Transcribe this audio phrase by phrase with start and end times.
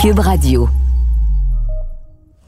[0.00, 0.66] Cube Radio.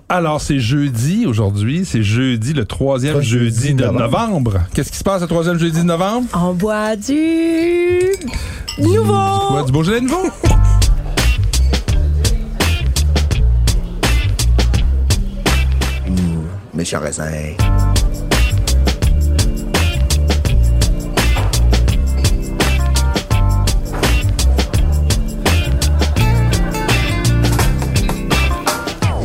[0.08, 1.84] Alors, c'est jeudi aujourd'hui.
[1.84, 4.00] C'est jeudi, le troisième Trois jeudi jeudi de novembre.
[4.00, 4.60] novembre.
[4.72, 6.28] Qu'est-ce qui se passe le troisième jeudi de novembre?
[6.34, 8.00] On boit du
[8.78, 9.48] nouveau.
[9.48, 9.64] Quoi?
[9.66, 10.28] Du Beaujolais nouveau?
[16.74, 17.26] Méchant raisin.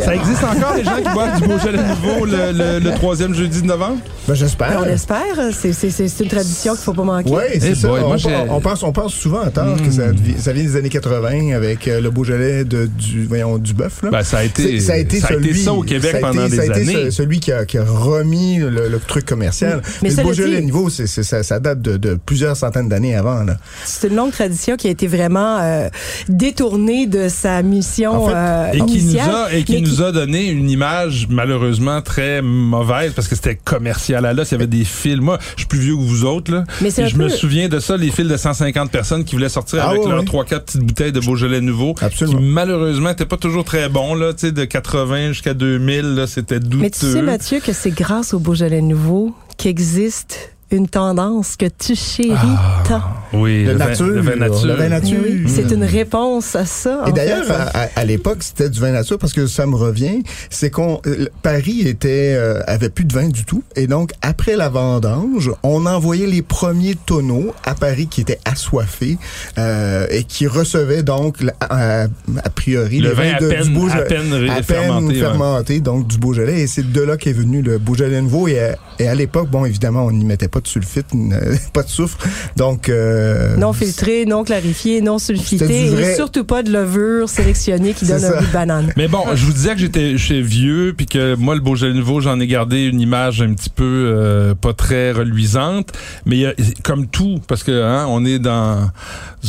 [0.07, 3.61] Ça existe encore, les gens qui boivent du Beaujolais nouveau le, le- le troisième jeudi
[3.61, 3.97] de novembre?
[4.27, 4.79] Ben, j'espère.
[4.81, 5.21] On espère.
[5.53, 7.29] C'est, c'est, c'est, c'est une tradition qu'il faut pas manquer.
[7.29, 7.87] Oui, c'est Eh ça.
[7.89, 8.17] boy, on, moi,
[8.49, 11.53] on pense, on pense souvent à tort que ça, devi- ça vient des années 80
[11.55, 14.01] avec euh, le Beaujolais de, du, voyons, du bœuf.
[14.03, 14.09] là.
[14.11, 16.11] Ben, ça a été- C'est- ça a été, ça a été celui, ça au Québec
[16.11, 17.05] ça a pendant été- ça a des été années.
[17.05, 19.81] ce- celui qui a, qui a remis le, le truc commercial.
[20.03, 23.15] Mais le Beaujolais dit- niveau, c'est, c'est- ça, ça date de, de plusieurs centaines d'années
[23.15, 23.43] avant.
[23.43, 23.57] Là.
[23.85, 25.89] C'est une longue tradition qui a été vraiment euh,
[26.29, 29.29] détournée de sa mission En fait, euh, Et qui, nous initiale.
[29.35, 33.55] a, et qui mais nous a donné une image malheureusement très mauvaise parce que c'était
[33.55, 34.25] commercial.
[34.25, 35.17] À l'os, il y avait des fils.
[35.17, 36.51] Moi, je suis plus vieux que vous autres.
[36.51, 36.65] Là.
[36.81, 39.89] Mais je me souviens de ça, les fils de 150 personnes qui voulaient sortir Ah
[39.89, 40.43] avec ouais, leurs ouais.
[40.43, 41.95] 3-4 petites bouteilles de Beaujolais nouveau.
[42.01, 42.37] Absolument.
[42.37, 44.13] Qui malheureusement n'étaient pas toujours très bons.
[44.13, 46.77] Là, tu sais, de 80 jusqu'à 2000, là, c'était douteux.
[46.77, 51.95] Mais tu sais, Mathieu, que c'est grâce au Beaujolais nouveau qu'existe une tendance que tu
[51.95, 53.01] chéris Ah, tant.
[53.33, 54.07] Oui, Le le, vin- nature.
[54.07, 54.65] le vin nature.
[54.65, 55.17] Le vin nature.
[55.23, 57.03] oui, C'est une réponse à ça.
[57.07, 60.23] Et d'ailleurs, à, à- à l'époque, c'était du vin nature parce que ça me revient,
[60.49, 64.55] c'est qu'on euh, Paris était euh, avait plus de vin du tout et donc après
[64.55, 69.17] la vendange, on envoyait les premiers tonneaux à Paris qui étaient assoiffés
[69.57, 73.63] euh, et qui recevaient donc la- à, à priori Le les vin à de- peine-
[73.63, 75.19] du Beaujolais, à peine à peine fermenté, ouais.
[75.19, 78.75] fermenté, donc du Beaujolais et c'est de là qu'est venu le Beaujolais nouveau et à,
[78.99, 82.17] et à l'époque, bon évidemment, on n'y mettait pas de sulfite, euh, pas de soufre,
[82.55, 88.05] donc euh, Non filtré, non clarifié, non sulfité et surtout pas de levure sélectionnée qui
[88.05, 88.35] donne ça.
[88.37, 88.93] un goût de banane.
[88.97, 92.19] Mais bon, je vous disais que j'étais chez vieux, puis que moi, le Beaujolais nouveau,
[92.21, 95.91] j'en ai gardé une image un petit peu euh, pas très reluisante.
[96.25, 98.89] Mais a- comme tout, parce que hein, on est dans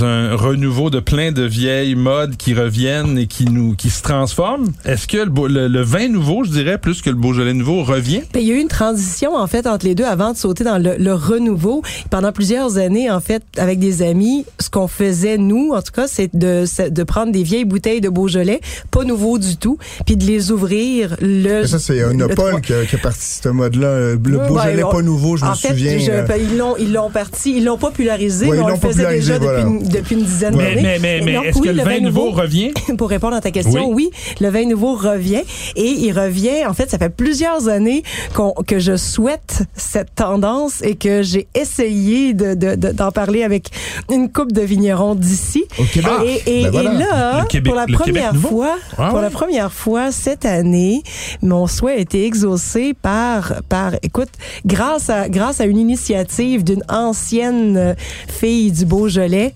[0.00, 4.70] un renouveau de plein de vieilles modes qui reviennent et qui nous qui se transforment.
[4.84, 7.82] Est-ce que le, beau- le- le vin nouveau, je dirais, plus que le Beaujolais nouveau,
[7.82, 8.20] revient?
[8.32, 10.62] Ben, il y a eu une transition en fait entre les deux avant de sauter
[10.64, 11.82] dans le, le renouveau.
[12.10, 16.06] Pendant plusieurs années, en fait, avec des amis, ce qu'on faisait nous, en tout cas,
[16.06, 18.60] c'est de, c'est de prendre des vieilles bouteilles de Beaujolais,
[18.90, 21.16] pas nouveaux du tout, puis de les ouvrir.
[21.20, 24.10] Le Ça, c'est un Paul qui a, qui a parti ce mode-là.
[24.12, 25.98] Le Beaujolais ben, on- pas nouveau, je en me fait, souviens.
[25.98, 28.68] je- euh, ben, ils l'ont ils l'ont parti, ils l'ont popularisé, Ouais, mais ils on
[28.68, 29.62] l'ont le faisait déjà voilà.
[29.62, 30.82] depuis, une, depuis une dizaine Mais, d'années.
[30.82, 32.72] mais, mais, mais donc, est-ce oui, que le vin nouveau revient?
[32.98, 34.10] pour répondre à ta question, oui.
[34.40, 35.42] le vin nouveau revient
[35.76, 36.66] et il revient.
[36.66, 38.02] En fait, ça fait plusieurs années
[38.34, 43.42] qu'on, que je souhaite cette tendance et que j'ai essayé de, de- de- d'en parler
[43.44, 43.68] avec
[44.10, 45.64] une coupe de vignerons d'ici.
[45.78, 46.10] Au Québec.
[46.46, 46.92] Et, et- Ben voilà.
[46.94, 51.02] et là, Québec- pour la première fois, Ah pour la première fois cette année,
[51.42, 54.30] mon souhait a été exaucé par, par, écoute,
[54.64, 57.94] grâce à, grâce à une initiative d'une ancienne
[58.28, 59.52] fille du Beaujolais,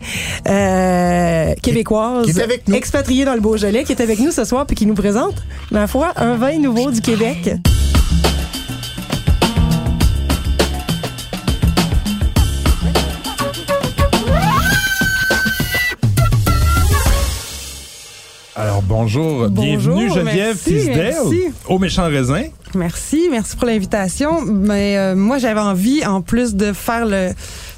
[0.49, 2.75] euh, québécoise, qui est avec nous.
[2.75, 5.34] expatriée dans le Beaujolais, qui est avec nous ce soir puis qui nous présente,
[5.70, 7.56] ma foi, un vin nouveau du Québec.
[18.92, 21.44] Bonjour, Bonjour, bienvenue Geneviève merci.
[21.66, 22.44] au méchant raisin.
[22.75, 24.42] Merci, merci pour l'invitation.
[24.47, 27.31] Mais euh, moi, j'avais envie, en plus de faire le,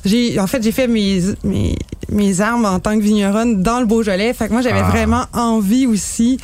[0.04, 1.76] j'ai, en fait, j'ai fait mes, mes
[2.10, 4.34] mes armes en tant que vigneronne dans le Beaujolais.
[4.34, 4.90] Fait que moi, j'avais Ah.
[4.90, 6.38] vraiment envie aussi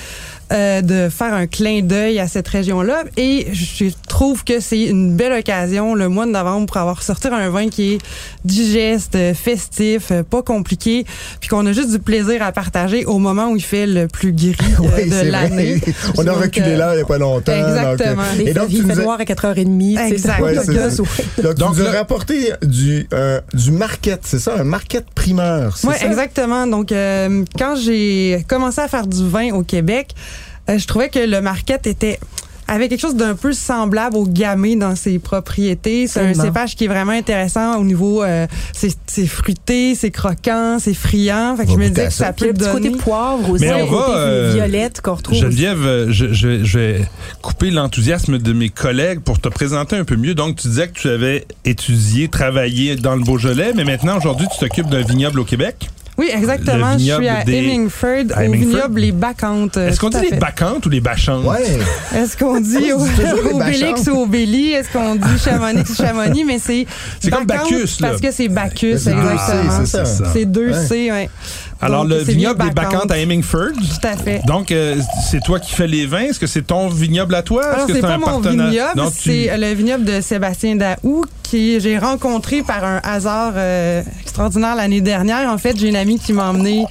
[0.53, 3.05] euh, de faire un clin d'œil à cette région-là.
[3.17, 7.33] Et je trouve que c'est une belle occasion, le mois de novembre, pour avoir sortir
[7.33, 7.99] un vin qui est
[8.45, 11.05] digeste, euh, festif, euh, pas compliqué,
[11.41, 14.33] puis qu'on a juste du plaisir à partager au moment où il fait le plus
[14.33, 15.81] gris Oui, de l'année.
[16.19, 17.53] On a reculé là il n'y a pas longtemps.
[17.53, 18.23] exactement.
[18.23, 19.91] donc, Et, et donc, il tu fait noir à 4h30.
[19.91, 20.41] tu sais, Exact.
[20.41, 21.53] Ouais, c'est ça- ça.
[21.55, 24.55] donc, là- as rapporté du, euh, du market, c'est ça?
[24.59, 26.67] Un market primeur, c'est Oui, exactement.
[26.67, 30.40] Donc, euh, quand j'ai commencé à faire du vin au Québec, euh,
[30.79, 32.19] je trouvais que le market était
[32.73, 36.07] avait quelque chose d'un peu semblable au gamay dans ses propriétés.
[36.07, 40.95] C'est un cépage qui est vraiment intéressant au niveau, euh, c'est fruité, c'est croquant, c'est
[40.95, 41.57] friand.
[41.57, 42.27] Fait que je me disais que ça.
[42.27, 42.97] ça peut petit côté donner.
[43.03, 45.37] poivre aussi, Mais on va, côté euh, violette qu'on retrouve.
[45.37, 47.01] Geneviève, euh, je, je- je vais
[47.43, 50.35] couper l'enthousiasme de mes collègues pour te présenter un peu mieux.
[50.35, 54.61] Donc, tu disais que tu avais étudié, travaillé dans le Beaujolais, mais maintenant, aujourd'hui, tu
[54.61, 55.91] t'occupes d'un vignoble au Québec.
[56.21, 56.93] Oui, exactement.
[56.99, 58.59] Je suis à des- Hemingford, à au Hemingford.
[58.69, 59.77] vignoble Les Bacantes.
[59.79, 60.37] euh, Est-ce qu'on dit les fait.
[60.37, 61.45] bacchantes ou les bachantes?
[61.47, 61.79] Ouais.
[62.15, 62.93] Est-ce qu'on dit Oui,
[63.53, 64.73] Obélix ou Obélie?
[64.73, 66.45] Est-ce qu'on dit Chamonix ou Chamonix?
[66.45, 66.87] Mais c'est.
[67.21, 68.09] C'est comme Bacchus, là.
[68.11, 69.73] Parce que c'est Bacchus, C'est deux C, exactement.
[69.81, 70.05] c'est ça.
[70.05, 70.25] ça.
[70.33, 70.73] C'est deux.
[70.75, 71.31] C, ouais.
[71.81, 72.93] Alors, Donc, le vignoble des Bacantes.
[72.93, 73.73] Bacantes à Hemingford.
[73.73, 74.43] Tout à fait.
[74.47, 74.97] Donc, euh,
[75.31, 76.25] c'est toi qui fais les vins.
[76.25, 77.65] Est-ce que c'est ton vignoble à toi?
[77.65, 78.69] Alors, Est-ce que c'est pas un mon partenaire?
[78.69, 84.77] vignoble, tu- c'est le vignoble de Sébastien Daou j'ai rencontré par un hasard euh, extraordinaire
[84.77, 85.51] l'année dernière.
[85.51, 86.85] En fait, j'ai une amie qui m'a emmené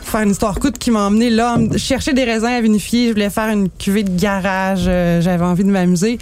[0.00, 3.08] faire une histoire courte qui m'a emmené là chercher des raisins à vinifier.
[3.08, 4.84] Je voulais faire une cuvée de garage.
[4.86, 6.18] euh, J'avais envie de m'amuser.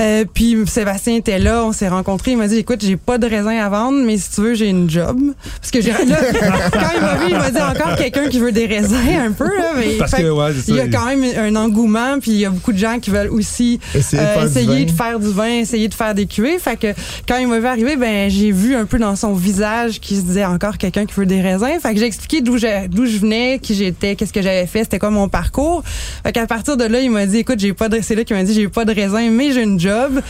[0.00, 2.32] Euh, puis Sébastien était là, on s'est rencontrés.
[2.32, 4.68] Il m'a dit, écoute, j'ai pas de raisins à vendre, mais si tu veux, j'ai
[4.68, 5.18] une job.
[5.60, 5.98] Parce que j'ai là,
[6.72, 8.96] quand il m'a vu, il m'a dit encore quelqu'un qui veut des raisins
[9.26, 9.72] un peu là.
[9.76, 12.38] Mais, Parce fait que, ouais, c'est il y a quand même un engouement, puis il
[12.38, 14.84] y a beaucoup de gens qui veulent aussi Essayer de euh, faire du essayer vin.
[14.84, 16.58] de faire du vin, essayer de faire des cuvées.
[16.58, 16.88] Fait que
[17.28, 20.22] quand il m'a vu arriver, ben j'ai vu un peu dans son visage qu'il se
[20.22, 21.78] disait encore quelqu'un qui veut des raisins.
[21.82, 24.80] Fait que j'ai expliqué d'où j'ai- d'où je venais, qui j'étais, qu'est-ce que j'avais fait,
[24.84, 25.82] c'était quoi mon parcours.
[26.24, 28.36] Fait qu'à partir de là, il m'a dit écoute, j'ai pas de c'est là qu'il
[28.36, 30.20] m'a dit j'ai pas de raisins, mais j'ai une job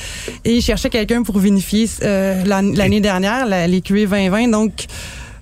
[0.45, 4.49] et il cherchait quelqu'un pour vinifier euh, l'an- l'année dernière la- les cuvées 2020.
[4.51, 4.73] Donc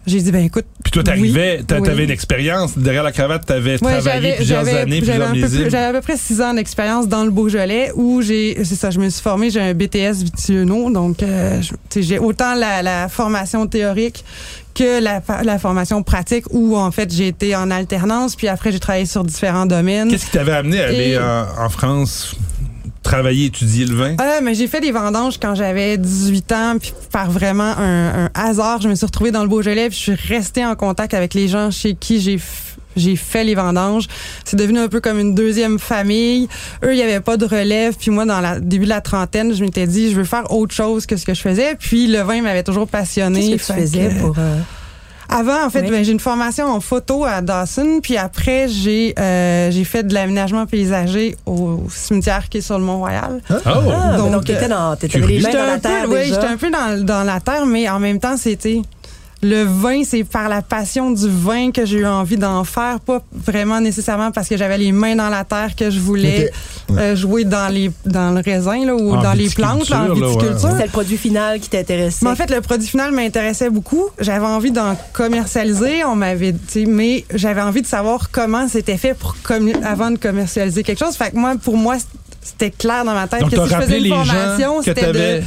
[0.06, 1.82] j'ai dit ben écoute Puis toi, t'arrivais, oui, t'a- oui.
[1.82, 2.76] t'avais une expérience.
[2.76, 5.70] Derrière la cravate, t'avais Ouais, travaillé plusieurs j'avais- années, j'avais plusieurs millésimes.
[5.70, 8.98] J'avais à peu près six ans d'expérience dans le Beaujolais où j'ai, c'est ça, je
[8.98, 13.66] me suis formée, j'ai un BTS Vitiono, donc euh, je- j'ai autant la, la formation
[13.66, 14.24] théorique
[14.74, 18.80] que la, la formation pratique où en fait j'ai été en alternance, puis après j'ai
[18.80, 20.08] travaillé sur différents domaines.
[20.10, 21.18] Qu'est-ce qui t'avait amené à aller
[21.58, 22.34] en France?
[23.10, 24.14] Travailler, étudier le vin?
[24.18, 28.30] Ah, mais j'ai fait des vendanges quand j'avais 18 ans, puis par vraiment un, un
[28.34, 31.34] hasard, je me suis retrouvée dans le Beaujolais, puis je suis restée en contact avec
[31.34, 32.38] les gens chez qui j'ai
[32.96, 34.08] j'ai fait les vendanges.
[34.44, 36.48] C'est devenu un peu comme une deuxième famille.
[36.84, 37.94] Eux, il n'y avait pas de relève.
[37.96, 40.74] Puis moi, dans le début de la trentaine, je m'étais dit, je veux faire autre
[40.74, 41.76] chose que ce que je faisais.
[41.78, 43.52] Puis le vin m'avait toujours passionné.
[43.52, 44.34] Qu'est-ce que tu faisais que- pour...
[44.38, 44.58] euh,
[45.30, 45.90] avant, en fait, Oui.
[45.90, 50.12] ben, j'ai une formation en photo à Dawson, puis après, j'ai euh, j'ai fait de
[50.14, 53.40] l'aménagement paysager au cimetière qui est sur le Mont-Royal.
[53.50, 53.54] Oh!
[53.64, 55.36] Ah, Donc, donc, t'étais dans, t'étais curieux.
[55.38, 56.24] les mains J'étais dans la terre déjà.
[56.34, 58.82] j'étais un peu dans, dans la terre, mais en même temps, c'était
[59.42, 63.22] le vin, c'est par la passion du vin que j'ai eu envie d'en faire, pas
[63.32, 66.50] vraiment nécessairement parce que j'avais les mains dans la terre que je voulais
[66.90, 70.14] euh, jouer dans les dans le raisin là, ou En dans les plantes, là, en
[70.14, 70.70] viticulture, ouais.
[70.72, 72.24] C'était le produit final qui t'intéressait.
[72.24, 74.08] Mais en fait, le produit final m'intéressait beaucoup.
[74.18, 76.04] J'avais envie d'en commercialiser.
[76.04, 79.36] On m'avait dit, mais j'avais envie de savoir comment c'était fait pour
[79.84, 81.16] avant de commercialiser quelque chose.
[81.16, 81.96] Fait que moi, pour moi,
[82.42, 84.84] c'était clair dans ma tête Donc, que si je faisais les une gens formation, que
[84.84, 85.42] c'était de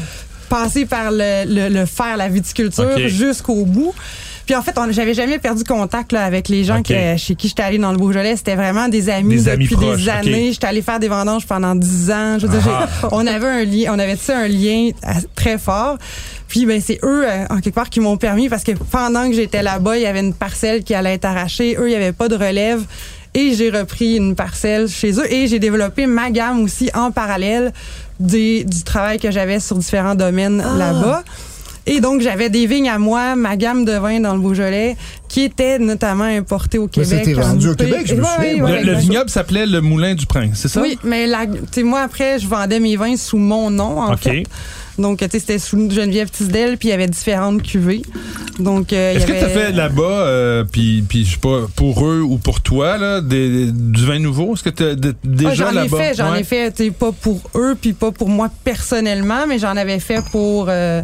[0.54, 3.94] passer par le, le, le faire, la viticulture, jusqu'au bout.
[4.46, 6.88] Puis en fait, j'avais jamais perdu contact là, avec les gens Ok.
[6.90, 8.36] que- chez qui j'étais allée dans le Beaujolais.
[8.36, 10.52] C'était vraiment des amis Des amis depuis proches, des années.
[10.52, 12.38] J'étais allée faire des vendanges pendant dix ans.
[12.40, 13.08] Je veux dire, Ah.
[13.14, 14.90] on avait un lien, on avait tu sais, un lien
[15.34, 15.98] très fort.
[16.50, 19.34] Puis ben c'est eux euh, en quelque part qui m'ont permis parce que pendant que
[19.36, 21.78] j'étais là-bas, il y avait une parcelle qui allait être arrachée.
[21.80, 22.82] Eux, il y avait pas de relève.
[23.36, 27.74] Et j'ai repris une parcelle chez eux et j'ai développé ma gamme aussi en parallèle
[28.20, 30.78] des, du travail que j'avais sur différents domaines Ah.
[30.78, 31.24] là-bas.
[31.86, 34.96] Et donc, j'avais des vignes à moi, ma gamme de vins dans le Beaujolais,
[35.28, 37.24] qui était notamment importée au Québec.
[37.26, 37.76] c'était en vendu au.
[37.76, 38.82] Québec, je me souviens.
[38.82, 40.82] Le, vignoble s'appelait le Moulin du Prince, c'est ça?
[40.82, 41.46] Oui, mais la,
[41.84, 44.44] moi, après, je vendais mes vins sous mon nom, en fait.
[44.98, 48.04] Donc, tu sais, c'était sous Geneviève Tisdel, puis il y avait différentes cuvées.
[48.60, 52.06] Donc, euh, Est-ce que tu as fait là-bas, euh, puis, puis je sais pas, pour
[52.06, 54.54] eux ou pour toi, là, des- du vin nouveau?
[54.54, 55.98] Est-ce que tu as Ah, déjà j'en ai là-bas?
[55.98, 56.42] fait, j'en Ouais.
[56.42, 60.68] ai fait, pas pour eux, puis pas pour moi personnellement, mais j'en avais fait pour,
[60.70, 61.02] euh,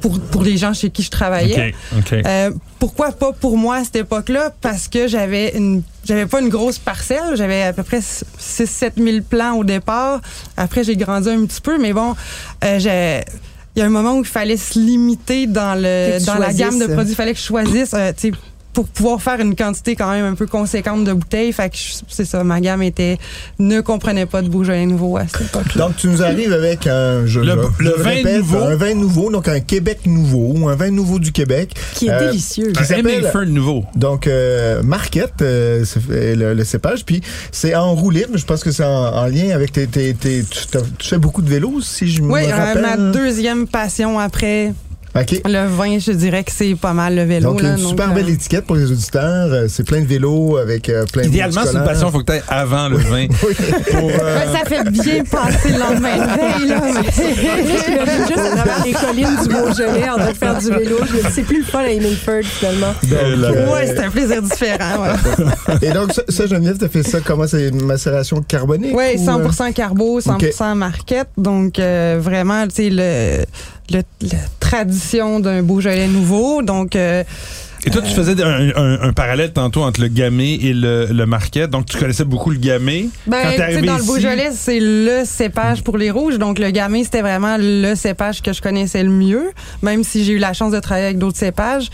[0.00, 1.74] pour, pour les gens chez qui je travaillais.
[2.12, 4.54] Euh, pourquoi pas pour moi à cette époque-là?
[4.62, 9.18] Parce que j'avais une j'avais pas une grosse parcelle, j'avais à peu près 6-7 000
[9.28, 10.22] plants au départ.
[10.56, 12.14] Après, j'ai grandi un petit peu, mais bon,
[12.64, 13.20] euh, j'ai
[13.78, 16.80] il y a un moment où il fallait se limiter dans le dans la gamme
[16.80, 17.12] de produits.
[17.12, 18.38] Il fallait que je choisisse, euh, tu sais,
[18.78, 21.52] pour pouvoir faire une quantité quand même un peu conséquente de bouteilles.
[21.52, 23.18] Fait que je- c'est ça, ma gamme était
[23.58, 25.86] ne comprenait pas de Beaujolais nouveau à cette époque-là.
[25.88, 28.58] Donc, tu nous arrives avec un, je, Le- je- le je vin répète, nouveau.
[28.58, 31.74] un vin nouveau, donc un Québec nouveau, un vin nouveau du Québec.
[31.94, 32.70] qui est Euh, délicieux.
[32.70, 33.84] qui s'appelle- nouveau.
[33.96, 37.20] Donc, euh, Marquette, euh, fait le, le cépage, puis
[37.50, 38.36] c'est en roue libre.
[38.36, 40.44] Je pense que c'est en, en lien avec tes, tes, tes-
[40.98, 42.82] tu, fais beaucoup de vélo, si je me Oui, euh, rappelle.
[42.82, 44.72] ma deuxième passion après
[45.14, 47.50] Le vin, je dirais que c'est pas mal le vélo.
[47.50, 49.52] Donc, là, une super euh, belle étiquette pour les auditeurs.
[49.52, 52.24] Euh, C'est plein de vélos avec euh, plein de Idéalement, c'est une passion, faut que
[52.26, 53.26] tu ailles avant le vin.
[53.48, 53.54] Oui.
[53.90, 56.80] Pour, euh, Ouais, ça fait bien passer le lendemain de veille, là.
[57.14, 60.96] J'imagine juste à travers les collines du Beaujolais en train de faire du vélo.
[61.08, 62.94] Je me dis, c'est plus le fun à Hemingford, finalement.
[63.12, 65.02] Euh, Ouais, c'est un plaisir différent.
[65.02, 67.46] Ouais, et donc, ça, ça, Geneviève, t'as fait ça comment?
[67.46, 68.94] C'est une macération carbonique?
[68.94, 71.28] ouais ou, 100% carbo, 100% marquette.
[71.36, 73.44] Donc, euh, vraiment, tu sais, le,
[73.90, 76.62] le, la tradition d'un Beaujolais nouveau.
[76.62, 77.24] Donc, euh,
[77.86, 81.26] Et toi, tu faisais un, un- un parallèle tantôt entre le gamay et le, le
[81.26, 81.70] marquette.
[81.70, 83.08] Donc, tu connaissais beaucoup le gamay.
[83.24, 86.10] Quand Ben, t'es tu sais, arrivé dans le ici- Beaujolais, c'est le cépage pour les
[86.10, 86.38] rouges.
[86.38, 89.50] Donc, le gamay, c'était vraiment le cépage que je connaissais le mieux,
[89.82, 91.88] même si j'ai eu la chance de travailler avec d'autres cépages.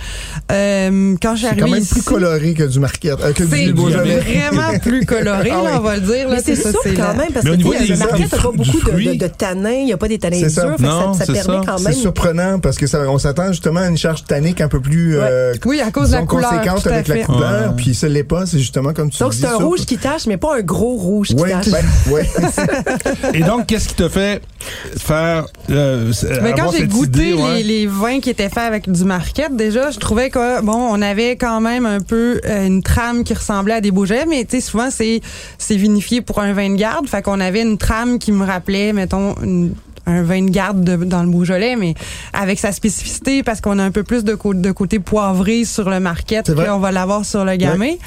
[0.50, 3.32] Euh, quand je suis C'est arrivée quand même ici, plus coloré que du marquette, euh,
[3.32, 4.16] que c'est du Beaujolais.
[4.20, 5.76] vraiment plus coloré, Ah là, oui.
[5.76, 6.28] on va le dire.
[6.28, 8.50] là, Mais c'est ça, sûr c'est quand la- même, parce que le marquette n'a pas
[8.52, 10.66] beaucoup de, de, de tanins, il n'y a pas des tanins C'est ça.
[10.66, 11.62] durs, ça, ça c'est permet ça.
[11.66, 11.98] quand C'est même...
[11.98, 15.52] surprenant parce que ça, on s'attend justement à une charge tannique un peu plus euh,
[15.74, 16.50] Oui, à cause de la couleur.
[16.50, 17.76] conséquente avec la couleur, Ouais.
[17.76, 19.38] puis ça l'est pas, c'est justement comme tu Donc dis.
[19.40, 19.64] c'est un ça.
[19.64, 21.68] rouge qui tache, mais pas un gros rouge qui Ouais, tache.
[21.70, 22.28] ben, ouais.
[23.34, 24.40] Et donc, qu'est-ce qui te fait
[24.96, 26.12] faire euh,
[26.42, 27.56] Mais quand j'ai goûté idée, ouais?
[27.56, 31.02] les, les vins qui étaient faits avec du marquette, déjà, je trouvais que bon, on
[31.02, 34.56] avait quand même un peu euh, une trame qui ressemblait à des Beaujolais, mais tu
[34.56, 35.20] sais, souvent c'est
[35.58, 38.92] c'est vinifié pour un vin de garde, fait qu'on avait une trame qui me rappelait,
[38.92, 39.74] mettons, une-
[40.06, 41.94] un vin de garde de- dans le Beaujolais, mais
[42.32, 45.98] avec sa spécificité parce qu'on a un peu plus de, côté poivré sur le
[46.52, 46.66] vrai.
[46.66, 47.98] qu'on va l'avoir sur le gamay.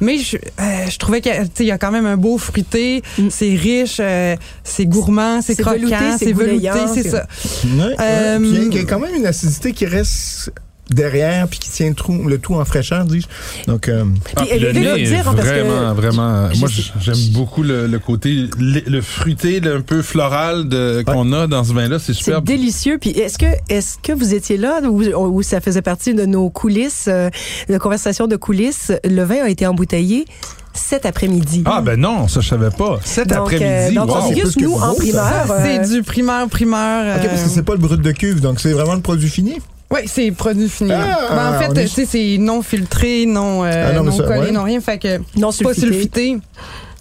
[0.00, 3.98] Mais je, euh, je trouvais qu'il y a quand même un beau fruité, c'est riche,
[4.00, 7.26] euh, c'est gourmand, c'est croquant, c'est velouté, c'est ça.
[7.64, 8.48] Ouais, Euh, ouais.
[8.70, 10.50] Il y a quand même une acidité qui reste
[10.90, 13.26] derrière puis qui tient le tout, le tout en fraîcheur, dis-je.
[13.70, 14.04] Donc, euh,
[14.36, 16.48] Ah, le je vais nez le est dire, hein, parce que- vraiment, vraiment.
[16.58, 16.68] Moi,
[17.00, 21.46] j'aime beaucoup le, le côté, le, le fruité, le un peu floral de, qu'on a
[21.46, 21.98] dans ce vin-là.
[21.98, 22.44] C'est C'est superbe.
[22.44, 22.98] délicieux.
[23.00, 27.06] Puis est-ce que est-ce que vous étiez là où, ça faisait partie de nos coulisses,
[27.08, 27.30] euh,
[27.68, 28.92] de conversation de coulisses?
[29.04, 30.26] Le vin a été embouteillé
[30.74, 31.62] cet après-midi.
[31.66, 32.98] Ah, ben non, ça, je savais pas.
[33.04, 34.16] Cet donc, euh, après-midi, donc wow.
[34.28, 35.46] C'est plus que nous en primeur.
[35.50, 37.16] euh, C'est du primeur, primeur.
[37.16, 39.58] ok, parce que c'est pas le brut de cuve, donc c'est vraiment le produit fini?
[39.94, 40.90] Oui, c'est produit fini.
[40.92, 44.10] Ah, Ben, en fait, est- tu sais, c'est non filtré, non, euh, Ah non, mais
[44.10, 44.50] non ça, collé, ouais.
[44.52, 44.80] non rien.
[44.80, 46.36] Fait que non c'est pas sulfité.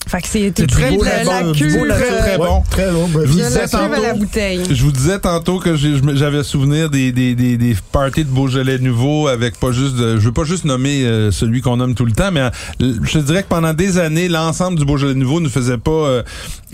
[0.08, 2.38] Fait que c'est C'est très écrit beau, la, très la bon, cuve, beau, très, très
[2.38, 2.44] bon.
[2.58, 3.08] Ouais, très bon.
[3.08, 4.62] Ben, Je vous il y a disais à la tantôt- bouteille.
[4.70, 9.28] Je vous disais tantôt que j'avais souvenir des, des, des, des parties de Beaujolais nouveau
[9.28, 12.12] avec pas juste de, je veux pas juste nommer euh, celui qu'on nomme tout le
[12.12, 12.50] temps, mais euh,
[13.04, 16.24] je te dirais que pendant des années, l'ensemble du Beaujolais nouveau ne faisait pas euh,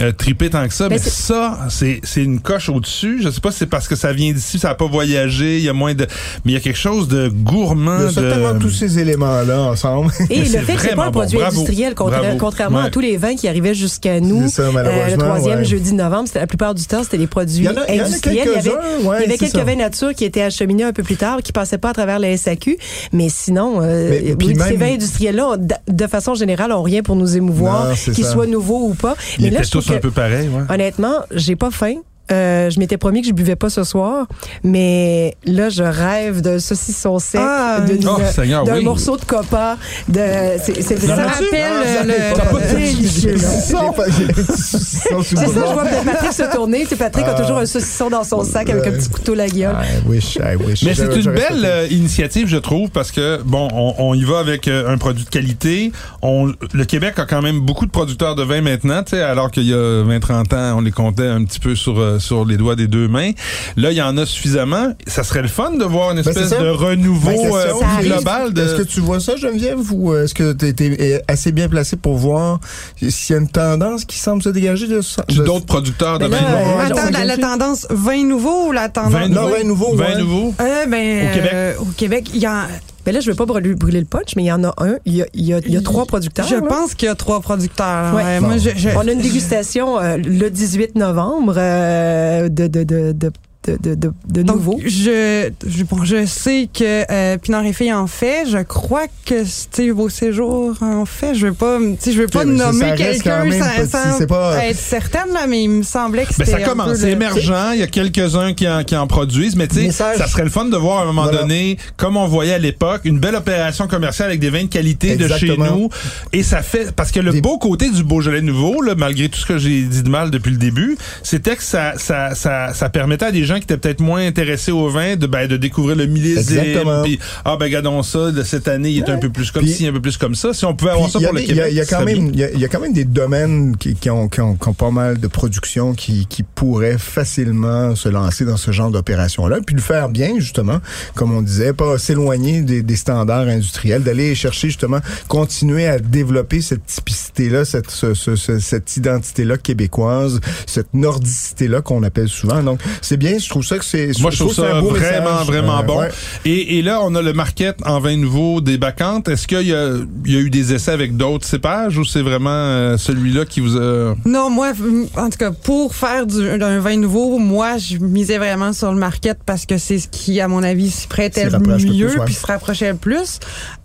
[0.01, 0.89] euh, triper tant que ça.
[0.89, 3.21] Mais Mais, ça, c'est c'est une coche au-dessus.
[3.23, 5.63] Je sais pas si c'est parce que ça vient d'ici, ça a pas voyagé, il
[5.63, 6.05] y a moins de,
[6.45, 7.99] mais il y a quelque chose de gourmand.
[7.99, 10.11] Il y a certainement de, tous ces éléments-là ensemble.
[10.29, 12.37] Et le fait que c'est pas un produit industriel, contra- Bravo.
[12.37, 14.47] contrairement à tous les vins qui arrivaient jusqu'à nous.
[14.49, 15.65] Ça, euh, le troisième ouais.
[15.65, 17.85] jeudi de novembre, c'était la plupart du temps, c'était des produits Il y en a-
[17.89, 18.47] il y en a industriels.
[18.47, 19.63] Il y avait, quelques-uns, ouais, il y avait c'est quelques ça.
[19.63, 22.35] vins nature qui étaient acheminés un peu plus tard, qui passaient pas à travers la
[22.35, 22.77] SAQ.
[23.13, 24.09] Mais sinon, euh,
[24.39, 25.57] Mais- ces vins industriels-là,
[25.87, 29.15] de, façon générale, ont rien pour nous émouvoir, qu'ils soient nouveaux ou pas.
[29.37, 30.63] Ils Mais là, étaient je tous un que- peu pareils, ouais.
[30.73, 31.95] Honnêtement, j'ai pas faim.
[32.31, 34.27] Euh, je m'étais promis que je buvais pas ce soir,
[34.63, 38.19] mais là, je rêve d'un saucisson sec, Ah, d'une- Oh,
[38.65, 38.83] d'un oui.
[38.83, 39.77] morceau de copa.
[40.07, 40.19] De,
[40.63, 46.85] c'est, c'est Ça rappelle le- délicieux, C'est ça, je vois Patrick se tourner.
[46.87, 47.41] C'est Patrick a Ah.
[47.41, 49.75] toujours un saucisson dans son sac avec un petit couteau la gueule.
[49.81, 50.83] I wish, I wish.
[50.83, 54.39] Mais c'est une belle euh, initiative, je trouve, parce que bon, on, on y va
[54.39, 55.91] avec euh, un produit de qualité.
[56.21, 59.51] On, le Québec a quand même beaucoup de producteurs de vin maintenant, tu sais, alors
[59.51, 62.75] qu'il y a 20-30 ans, on les comptait un petit peu sur sur les doigts
[62.75, 63.31] des deux mains.
[63.77, 64.93] Là, il y en a suffisamment.
[65.07, 68.53] Ça serait le fun de voir une Ben, espèce de renouveau question, euh, global.
[68.53, 68.61] De...
[68.61, 72.15] Est-ce que tu vois ça, Geneviève, ou est-ce que tu es assez bien placé pour
[72.17, 72.59] voir
[72.97, 75.23] s'il y a une tendance qui semble se dégager de ça?
[75.29, 76.79] De- d'autres producteurs de Ben vin nouveau?
[76.79, 79.11] euh, Attends, la, de- tendance vin nouveau ou la tendance...
[79.13, 79.55] Vin Non, nouveau.
[79.55, 80.17] vin nouveau, Vin ouais.
[80.19, 80.53] nouveau.
[80.59, 81.51] Euh, ben, Au Québec?
[81.53, 82.67] euh, au Québec, il y a...
[83.05, 84.97] Mais là, je veux pas brûler, brûler le punch, mais il y en a un.
[85.05, 86.45] Il y a, il y a, il y a trois producteurs.
[86.47, 86.61] Je là.
[86.61, 88.13] pense qu'il y a trois producteurs.
[88.13, 88.23] Ouais.
[88.23, 92.83] Ouais, moi, je, je- On a une dégustation euh, le 18 novembre euh, de, de,
[92.83, 93.31] de, de,
[93.67, 94.79] de, de, de, de Donc, nouveau.
[94.85, 98.45] je, je, bon, je sais que euh, Pinard et Filles en fait.
[98.49, 101.35] Je crois que Steve au séjour en fait.
[101.35, 104.27] Je veux pas, tu sais, je veux pas ça- ça nommer quelqu'un sans, sans c'est
[104.27, 106.97] pas- être certaine là, mais il me semblait que Ben, c'était ça un peu commence,
[106.97, 107.53] c'est émergent.
[107.73, 110.17] Il y a quelques-uns qui en, qui en produisent, mais tu sais, Message.
[110.17, 111.39] ça serait le fun de voir à un moment Voilà.
[111.41, 115.17] donné, comme on voyait à l'époque, une belle opération commerciale avec des vins de qualité
[115.17, 115.89] de chez nous.
[116.31, 119.37] Et ça fait, parce que le Des- beau côté du Beaujolais nouveau, là, malgré tout
[119.39, 122.89] ce que j'ai dit de mal depuis le début, c'était que ça, ça, ça, ça
[122.89, 125.95] permettait à des gens qui étaient peut-être moins intéressés au vin de, ben, de découvrir
[125.95, 126.37] le millésime.
[126.59, 127.03] Exactement.
[127.03, 129.73] Puis, ah, ben, regardons ça, de cette année, il est un peu plus comme Puis-
[129.73, 130.53] ci, un peu plus comme ça.
[130.53, 131.67] Si on pouvait avoir ça pour le Québec.
[131.71, 133.75] Il y, a quand même, il y a- il y a quand même des domaines
[133.77, 137.95] qui, qui ont, qui, ont, qui ont pas mal de production qui, qui pourraient facilement
[137.95, 140.79] se lancer dans ce genre d'opération-là, puis le faire bien, justement,
[141.15, 146.61] comme on disait, pas s'éloigner des, des standards industriels, d'aller chercher, justement, continuer à développer
[146.61, 152.61] cette typicité spécificité-là, cette, ce- ce- ce- cette identité-là québécoise, cette nordicité-là qu'on appelle souvent.
[152.63, 154.11] Donc, c'est bien, je trouve ça que c'est...
[154.19, 155.47] Moi, je trouve ça un beau vraiment, message.
[155.47, 155.99] vraiment Euh, bon.
[155.99, 156.09] ouais.
[156.45, 159.27] Et, et là, on a le market en vin nouveau des bacchantes.
[159.29, 159.93] Est-ce qu'il y a,
[160.25, 163.59] il y a eu des essais avec d'autres cépages ou c'est vraiment euh, celui-là qui
[163.59, 164.15] vous a...
[164.25, 168.37] Non, moi, m- en tout cas, pour faire du, d'un vin nouveau, moi, je misais
[168.37, 171.59] vraiment sur le market parce que c'est ce qui, à mon avis, s'y prêtait le
[171.59, 173.39] mieux puis se rapprochait le plus.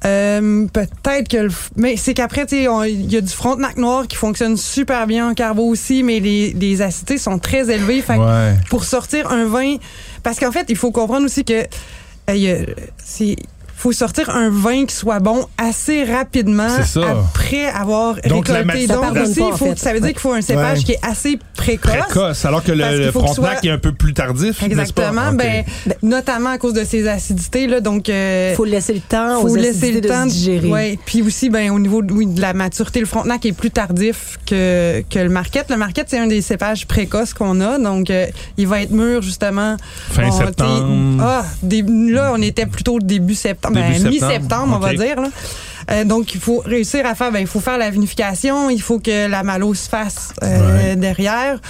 [0.05, 4.07] Euh, peut-être que le, mais c'est qu'après, tu sais, il y a du Frontenac noir
[4.07, 8.03] qui fonctionne super bien en carbo aussi, mais les, les acidités sont très élevées.
[8.03, 8.55] Fait que Ouais.
[8.71, 9.44] pour sortir un
[10.23, 11.65] parce qu'en fait, il faut comprendre aussi que
[12.31, 12.67] euh,
[12.99, 13.37] c'est
[13.85, 18.87] faut sortir un vin qui soit bon assez rapidement après avoir Donc, la récolté.
[18.87, 19.79] ça Donc aussi, pas, il en faut, fait.
[19.79, 20.85] ça veut dire qu'il faut un cépage Ouais.
[20.85, 21.93] qui est assez précoce.
[21.93, 24.59] Précoce, alors que le, Frontenac soit- est un peu plus tardif.
[24.61, 24.67] pas?
[24.67, 25.29] Exactement.
[25.33, 25.37] Ok.
[25.37, 25.65] Ben,
[26.03, 27.81] notamment à cause de ses acidités là.
[27.81, 30.69] Donc, euh, Il faut laisser le temps faut aux laisser le de temps se digérer.
[30.69, 30.99] Ouais.
[31.05, 34.39] Puis aussi, ben au niveau de, oui, de la maturité, le Frontenac est plus tardif
[34.47, 35.71] que que le Marquette.
[35.71, 38.27] Le Marquette, c'est un des cépages précoces qu'on a, donc euh,
[38.57, 39.77] il va être mûr justement.
[40.11, 41.21] Fin septembre.
[41.21, 41.45] Ah,
[42.09, 45.21] là, on était plutôt début septembre, Début ben, septembre, mi-septembre, on va dire.
[45.21, 45.29] Là.
[45.91, 48.99] Euh, donc, il faut réussir à faire, ben, il faut faire la vinification, il faut
[48.99, 51.61] que la malo se fasse euh, derrière.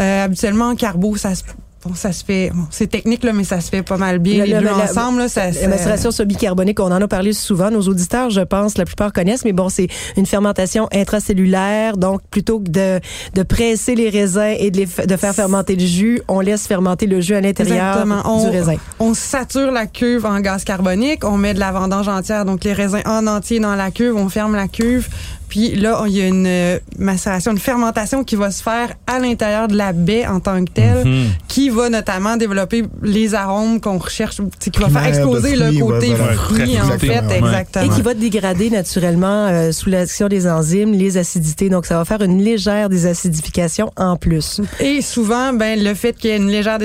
[0.00, 1.42] Euh, habituellement, en carbo, ça se,
[1.84, 4.38] bon, ça se fait, bon, c'est technique, là, mais ça se fait pas mal bien,
[4.38, 5.18] Le- les le- deux la- ensemble.
[5.20, 7.70] Là, ça, La macération sur bicarbonique, on en a parlé souvent.
[7.70, 11.96] Nos auditeurs, je pense, la plupart connaissent, mais bon, c'est une fermentation intracellulaire.
[11.96, 13.00] Donc, plutôt que de,
[13.34, 17.06] de presser les raisins et de, les, de faire fermenter le jus, on laisse fermenter
[17.06, 18.74] le jus à l'intérieur du raisin.
[18.98, 22.72] On sature la cuve en gaz carbonique, on met de la vendange entière, donc les
[22.72, 25.08] raisins en entier dans la cuve, on ferme la cuve,
[25.52, 29.18] puis là, il y a une euh, macération, une fermentation qui va se faire à
[29.18, 31.26] l'intérieur de la baie en tant que telle, Mhm.
[31.46, 35.78] qui va notamment développer les arômes qu'on recherche, tu sais, qui va faire exploser le
[35.78, 36.32] côté ouais, voilà.
[36.32, 37.36] fruit, en fait, ouais.
[37.38, 37.84] exactement.
[37.84, 41.68] Et qui va dégrader naturellement euh, sous l'action des enzymes, les acidités.
[41.68, 44.62] Donc, ça va faire une légère désacidification en plus.
[44.80, 46.78] Et souvent, ben, le fait qu'il y ait une légère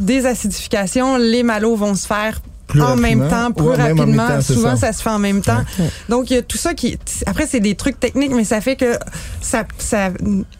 [0.00, 4.28] désacidification, les malos vont se faire Plus en même temps, plus Ouais, rapidement.
[4.28, 4.88] temps, Souvent, ça.
[4.88, 4.92] ça.
[4.92, 5.62] se fait en même temps.
[6.08, 6.98] Donc, il y a tout ça qui.
[7.26, 8.92] Après, c'est des trucs techniques, mais ça fait que
[9.40, 10.10] ça, ça,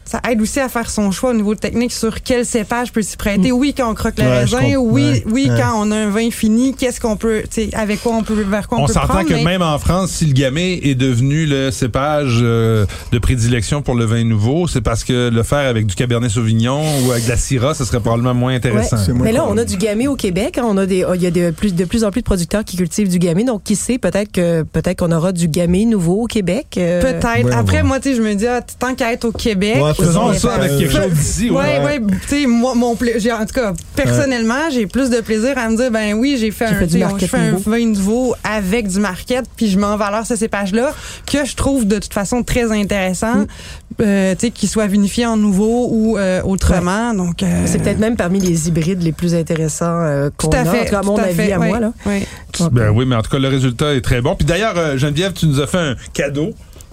[0.08, 3.16] ça aide aussi à faire son choix au niveau technique sur quel cépage peut s'y
[3.16, 3.52] prêter.
[3.52, 4.58] Oui, quand on croque le Ouais, raisin.
[4.78, 5.24] Oui, Ouais.
[5.30, 5.56] oui, Ouais.
[5.60, 8.34] quand on a un vin fini, qu'est-ce qu'on peut, tu sais, avec quoi on peut,
[8.42, 10.94] vers quoi on, On peut s'entend que mais- même en France, si le gamay est
[10.94, 15.68] devenu le cépage euh, de prédilection pour le vin nouveau, c'est parce que le faire
[15.68, 18.96] avec du Cabernet Sauvignon ou avec de la Syrah, ce serait probablement moins intéressant.
[19.14, 19.50] Moins Mais là, cool.
[19.54, 20.56] on a du gamay au Québec.
[20.58, 20.62] hein.
[20.66, 22.76] On a des, il y a de plus, de plus en plus de producteurs qui
[22.76, 23.44] cultivent du gamay.
[23.44, 26.66] Donc, qui sait, peut-être que, peut-être qu'on aura du gamay nouveau au Québec.
[26.78, 27.44] euh, Peut-être.
[27.44, 27.82] Ouais, Après, ouais.
[27.82, 29.76] moi, tu sais, je me dis, ah, tant qu'à être au Québec.
[29.98, 31.50] Faisons ça avec quelque chose d'ici.
[31.50, 32.00] Ouais, Ouais.
[32.28, 35.90] tu sais, moi, mon en tout cas, personnellement, j'ai plus de plaisir à me dire,
[35.90, 36.80] ben oui, j'ai fait un,
[37.18, 40.92] je fais vin nouveau avec du market, puis je mets en valeur ce cépage-là,
[41.30, 43.46] que je trouve de toute façon très intéressant, Mm.
[44.02, 47.14] euh, tu sais, qu'il soit vinifié en nouveau ou euh, autrement.
[47.14, 50.64] Donc, euh, C'est peut-être même parmi les hybrides les plus intéressants euh, qu'on tout a.
[50.64, 50.84] fait.
[50.86, 51.92] tout cas, à mon tout à avis, fait, à ouais, moi, là.
[52.72, 54.34] Ben oui, mais en tout cas, le résultat est très bon.
[54.36, 56.50] Puis d'ailleurs, euh, Geneviève, tu nous as fait un cadeau.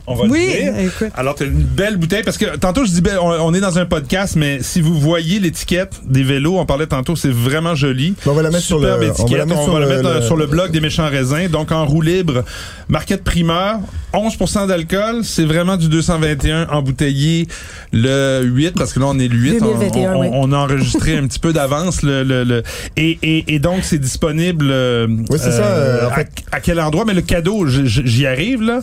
[0.07, 0.79] On va Oui, le dire.
[0.79, 1.11] écoute.
[1.15, 3.59] Alors, tu as une belle bouteille parce que tantôt, je dis, ben, on, on est
[3.59, 7.73] dans un podcast, mais si vous voyez l'étiquette des vélos, on parlait tantôt, c'est vraiment
[7.73, 8.13] joli.
[8.27, 10.15] On va la mettre sur le- on va la mettre sur le le- mettre euh,
[10.19, 11.47] le- sur le blog des méchants raisins.
[11.49, 12.43] Donc, en roue libre,
[12.87, 13.79] marquette primeur,
[14.13, 15.21] 11% d'alcool.
[15.23, 17.47] C'est vraiment du 221 embouteillé
[17.91, 19.57] le 8 parce que là, on est le 8.
[19.61, 20.27] On- 2021, on, oui.
[20.31, 22.63] on a enregistré un petit peu d'avance le, le, le-
[22.95, 24.67] et, et, et donc, c'est disponible.
[24.69, 26.29] euh, Oui, c'est ça, euh, en à- fait.
[26.51, 27.05] à quel endroit?
[27.05, 28.81] Mais le cadeau, j'y arrive, là.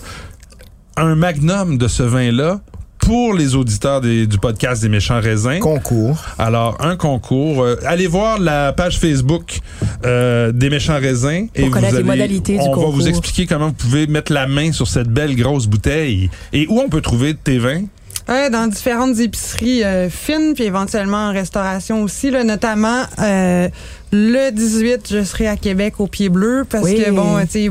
[0.97, 2.61] Un magnum de ce vin-là
[2.99, 5.59] pour les auditeurs des- du podcast des méchants raisins.
[5.59, 6.23] Concours.
[6.39, 7.63] Alors, un concours.
[7.63, 9.59] Euh, allez voir la page Facebook
[10.05, 11.49] euh, des méchants raisins.
[11.49, 12.93] Pour les modalités du On va concours.
[12.93, 16.79] vous expliquer comment vous pouvez mettre la main sur cette belle grosse bouteille et où
[16.79, 17.83] on peut trouver tes vins?
[18.29, 23.69] Ouais, dans différentes épiceries euh, fines, puis éventuellement en restauration aussi, là, notamment euh,
[24.13, 27.03] le 18, je serai à Québec au Pied Bleu parce Oui.
[27.03, 27.71] que bon, tu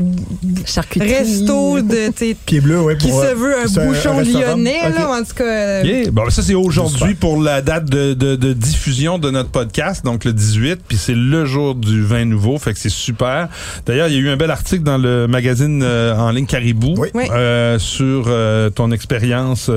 [1.00, 2.96] resto de, tu sais, Pied bleu, ouais.
[2.96, 5.44] qui pour, se euh, veut un c'est bouchon lyonnais, là, en tout cas.
[5.44, 6.10] euh, Yeah.
[6.10, 10.24] Bon, ça, c'est aujourd'hui pour la date de, de, de diffusion de notre podcast, donc
[10.24, 13.48] le 18, puis c'est le jour du vin nouveau, fait que c'est super.
[13.86, 16.94] D'ailleurs, il y a eu un bel article dans le magazine euh, en ligne Caribou
[16.98, 17.10] Oui.
[17.30, 19.70] Euh, sur euh, ton expérience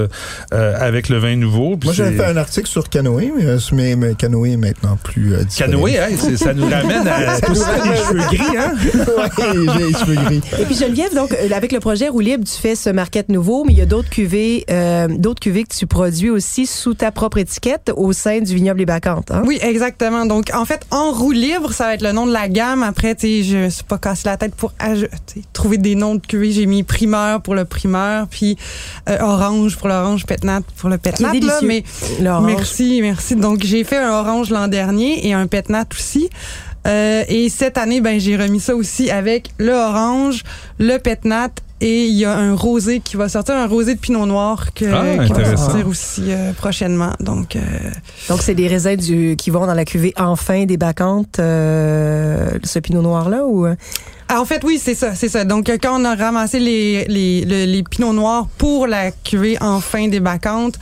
[0.51, 1.77] avec le vin nouveau.
[1.83, 5.43] Moi, j'avais fait un article sur Canoë, mais, mais, mais Canoë est maintenant plus euh.
[5.57, 8.73] Canoë, hein, c'est- ça, nous ramène à tous les cheveux gris, hein?
[9.77, 10.41] j'ai les cheveux gris.
[10.59, 13.63] Et puis Geneviève, donc euh, avec le projet Roue libre, tu fais ce market nouveau,
[13.65, 17.11] mais il y a d'autres cuvées, euh, d'autres cuvées que tu produis aussi sous ta
[17.11, 19.31] propre étiquette au sein du vignoble Les Bacantes.
[19.31, 19.43] Hein?
[19.45, 20.25] Oui, exactement.
[20.25, 22.83] Donc, en fait, en roue libre, ça va être le nom de la gamme.
[22.83, 24.73] Après, tu sais, je suis pas cassé la tête pour
[25.53, 26.51] trouver des noms de cuvées.
[26.51, 28.57] J'ai mis primeur pour le primeur, puis
[29.09, 31.27] euh, orange pour l'orange, pétnat pour le pétnat.
[31.27, 31.67] Là, délicieux.
[31.67, 31.83] mais.
[32.21, 33.35] Merci, merci.
[33.35, 36.29] Donc, j'ai fait un orange l'an dernier et un pétnat aussi.
[36.85, 40.43] Euh, et cette année, ben, j'ai remis ça aussi avec le orange,
[40.79, 41.49] le pétnat
[41.81, 44.85] et il y a un rosé qui va sortir, un rosé de pinot noir que,
[44.85, 47.13] Ah, qui va sortir aussi euh, prochainement.
[47.19, 47.59] Donc, euh,
[48.29, 52.79] Donc c'est des raisins du, qui vont dans la cuvée enfin des Bacantes, euh, ce
[52.79, 53.75] pinot noir là ou euh?
[54.27, 55.45] Ah, en fait, oui, c'est ça, c'est ça.
[55.45, 59.55] Donc, euh, quand on a ramassé les, les, le- les pinots noirs pour la cuvée
[59.61, 60.79] en fin des bacantes,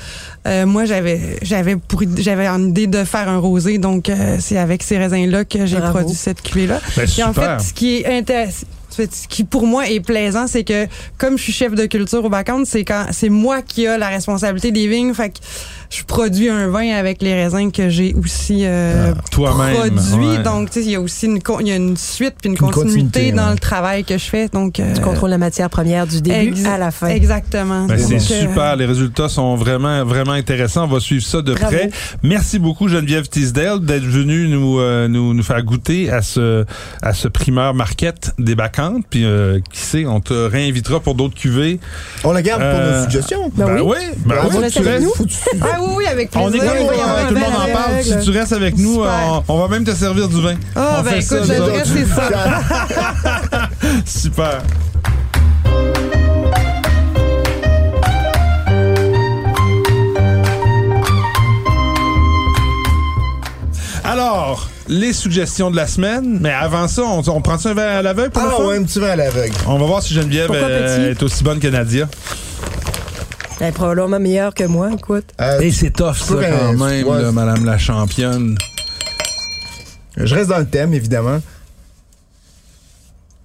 [0.48, 3.80] euh, moi, j'avais, j'avais pour, j'avais en idée de faire un rosé.
[3.80, 6.00] Donc, euh, c'est avec ces raisins-là que j'ai Bravo.
[6.00, 6.80] produit cette cuvée-là.
[6.96, 10.64] Ben, Et en fait, ce qui est intéressant, ce qui pour moi est plaisant, c'est
[10.64, 10.86] que
[11.18, 14.08] comme je suis chef de culture au Bacantes, c'est quand c'est moi qui a la
[14.08, 15.40] responsabilité des vignes, fait que
[15.96, 19.76] je produis un vin avec les raisins que j'ai aussi euh, Toi-même.
[19.96, 20.26] produit.
[20.28, 20.44] ouais.
[20.44, 22.54] Donc, tu sais, il y a aussi une, il y a une suite puis une,
[22.54, 23.54] Une continuité, continuité, dans ouais.
[23.54, 24.48] le travail que je fais.
[24.48, 27.08] Donc, euh, tu contrôles la matière première du début exa- à la fin.
[27.08, 27.86] Exactement.
[27.86, 28.76] Ben, c'est Donc, euh, super.
[28.76, 30.86] Les résultats sont vraiment, vraiment intéressants.
[30.86, 31.68] On va suivre ça de Bravo.
[31.76, 31.90] près.
[32.24, 36.66] Merci beaucoup, Geneviève Tisdale, d'être venue nous, euh, nous, nous faire goûter à ce,
[37.02, 39.04] à ce primeur market des bacantes.
[39.10, 41.80] Puis, euh, qui sait, on te réinvitera pour d'autres cuvées.
[42.24, 43.52] On la garde pour nos suggestions.
[43.56, 43.98] Ben oui.
[44.26, 45.08] Ben On oui, va tu restes-
[45.62, 46.50] Ah oui, oui, avec plaisir.
[46.50, 48.04] On est comme tout le monde en parle.
[48.04, 49.44] Si tu restes avec nous, Super.
[49.48, 50.56] on, on va même te servir du vin.
[50.76, 51.86] Ah, On ben écoute, autres.
[51.86, 53.70] c'est ça.
[54.06, 54.62] Super.
[64.04, 66.38] Alors, les suggestions de la semaine.
[66.42, 68.78] Mais avant ça, on, on prend ça un verre à l'aveugle pour le Ah ouais,
[68.78, 69.54] un petit vin à l'aveugle.
[69.68, 71.20] On va voir si Geneviève Pourquoi euh, petit?
[71.20, 72.08] est aussi bonne que Nadia.
[73.64, 75.24] Elle est probablement meilleure que moi, écoute.
[75.40, 77.22] Euh, Et c'est tough, ça, quand même, ouais.
[77.22, 78.58] là, Madame la championne.
[80.18, 81.40] je reste dans le thème, évidemment.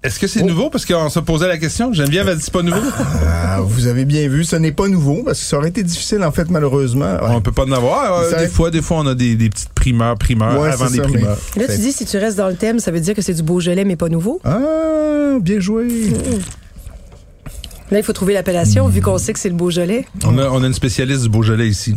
[0.03, 0.45] Est-ce que c'est Oh.
[0.47, 0.69] nouveau?
[0.69, 1.93] Parce qu'on se posait la question.
[1.93, 2.81] Geneviève a dit c'est pas nouveau.
[3.27, 6.21] Ah, vous avez bien vu, ce n'est pas nouveau, parce que ça aurait été difficile,
[6.25, 7.13] en fait, malheureusement.
[7.13, 7.19] Ouais.
[7.29, 8.19] On peut pas en avoir.
[8.19, 10.97] Euh, des fois, des fois, on a des, des petites primeurs, primeurs Ouais, avant des
[10.97, 11.37] ça, mais- primeurs.
[11.55, 13.43] Là, tu dis, si tu restes dans le thème, ça veut dire que c'est du
[13.43, 14.41] Beaujolais, mais pas nouveau?
[14.43, 15.87] Ah, bien joué.
[17.91, 20.05] Là, il faut trouver l'appellation, vu qu'on sait que c'est le Beaujolais.
[20.23, 21.95] On a, on a une spécialiste du Beaujolais ici.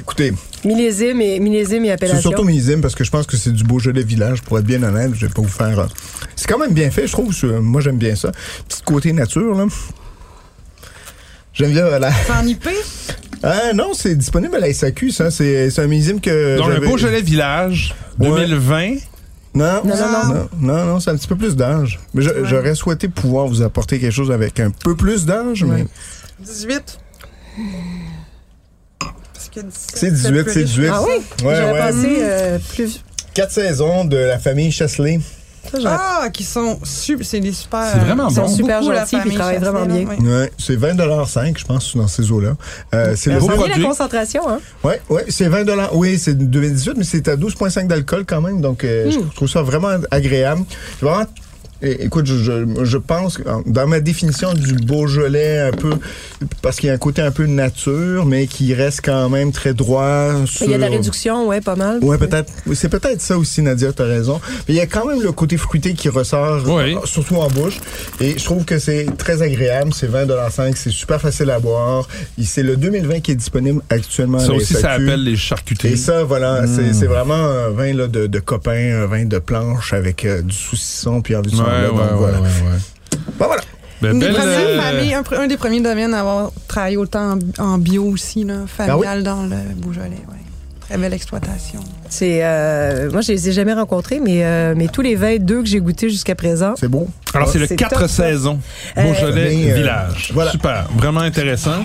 [0.00, 0.32] Écoutez,
[0.64, 2.30] Millésime et, millésime et c'est appellation.
[2.30, 5.10] surtout millésime parce que je pense que c'est du Beaujolais village, pour être bien honnête.
[5.14, 5.78] Je vais pas vous faire.
[5.80, 5.86] euh,
[6.34, 7.32] C'est quand même bien fait, je trouve.
[7.32, 8.32] ce- Moi, j'aime bien ça.
[8.68, 9.66] Petit côté nature, là.
[11.52, 12.10] J'aime bien la.
[12.32, 12.68] En IP?
[13.42, 15.30] Ah non, c'est disponible à la SAQ, ça.
[15.30, 16.56] C'est c'est un millésime que.
[16.58, 18.28] Donc, un j'avais- Beaujolais village Ouais.
[18.28, 18.90] 2020.
[18.94, 18.96] Non,
[19.58, 20.34] Non, non, non.
[20.34, 21.98] non, non, non, c'est un petit peu plus d'âge.
[22.14, 25.84] Mais j'aurais souhaité pouvoir vous apporter quelque chose avec un peu plus d'âge, mais
[26.40, 26.98] 18.
[28.98, 30.70] Parce que 17, c'est 18, plus c'est riche.
[30.70, 30.88] 18.
[30.92, 31.08] Ah oui?
[31.44, 31.92] Ouais, J'aurais ouais.
[31.92, 33.04] pensé euh, plus.
[33.34, 35.20] Quatre saisons de la famille Chesley.
[35.84, 37.84] Ah, qui sont super, c'est des super.
[37.92, 38.30] C'est vraiment bon.
[38.30, 40.06] ils Ils sont super beaucoup, la gentils, ils famille travaillent vraiment bien.
[40.06, 40.52] ouais.
[40.58, 42.56] C'est 20,5 je pense, dans ces eaux-là.
[42.94, 43.82] Euh, c'est le Beau produit.
[43.82, 44.60] la concentration, hein?
[44.82, 48.60] Ouais, ouais, c'est 20 Oui, c'est 2018, mais c'est à 12,5 d'alcool quand même.
[48.60, 50.62] Donc, euh, je trouve ça vraiment agréable.
[51.00, 51.24] C'est Vraiment,
[51.82, 55.90] é- écoute, je, je, je pense, que dans ma définition du Beaujolais, un peu,
[56.62, 59.74] parce qu'il y a un côté un peu nature, mais qui reste quand même très
[59.74, 60.32] droit.
[60.46, 60.66] Sur...
[60.66, 62.02] Il y a de la réduction, ouais, pas mal.
[62.02, 62.52] Ouais, peut-être.
[62.74, 64.40] C'est peut-être ça aussi, Nadia, t'as raison.
[64.68, 66.94] Mais il y a quand même le côté fruité qui ressort, Oui.
[66.94, 67.78] euh, surtout en bouche.
[68.20, 69.92] Et je trouve que c'est très agréable.
[69.94, 72.06] C'est 20,5 c'est super facile à boire.
[72.42, 75.92] C'est le 2020 qui est disponible actuellement à Ça aussi, ça appelle les charcuteries.
[75.92, 79.38] Et ça, voilà, c'est- c'est vraiment un vin là, de, de copain, un vin de
[79.38, 82.40] planche avec euh, du saucisson puis envie ouais, Donc, voilà.
[82.40, 83.18] ouais, ouais.
[83.38, 83.62] Ben, voilà.
[84.00, 87.36] Ben, Une des belle, premières euh, familles, un, des premiers domaines à avoir travaillé autant
[87.58, 90.10] en, en bio aussi, là, familial Ah dans le Beaujolais.
[90.28, 90.36] Ouais.
[90.88, 91.80] Très belle exploitation.
[92.08, 95.68] C'est, euh, moi, je les ai jamais rencontrés, mais, euh, mais tous les 22 que
[95.68, 97.08] j'ai goûtés jusqu'à présent, C'est beau.
[97.34, 98.24] Alors, c'est le C'est 4 top, ça.
[98.28, 98.58] saisons.
[98.96, 100.30] Euh, Beaujolais mais, euh, Village.
[100.32, 100.52] voilà.
[100.52, 100.86] Super.
[100.96, 101.84] Vraiment intéressant.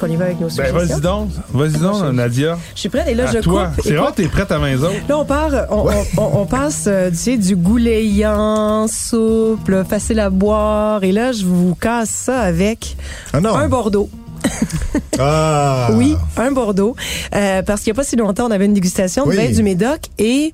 [0.00, 1.28] Qu'on y va avec nos Ben, vas-y donc.
[1.52, 2.58] Vas-y donc, Nadia.
[2.74, 3.66] Je suis prête et là, À je toi.
[3.74, 3.84] coupe.
[3.84, 4.90] C'est rare, t'es prête à maison.
[5.08, 10.20] Là, on part, on, on- on- on passe euh, tu sais, du goulayant, souple, facile
[10.20, 11.04] à boire.
[11.04, 12.96] Et là, je vous casse ça avec
[13.32, 14.08] Ah un Bordeaux.
[15.18, 15.88] Ah.
[15.92, 16.96] Oui, un Bordeaux.
[17.34, 19.36] Euh, parce qu'il n'y a pas si longtemps, on avait une dégustation de Oui.
[19.36, 20.52] vin du Médoc et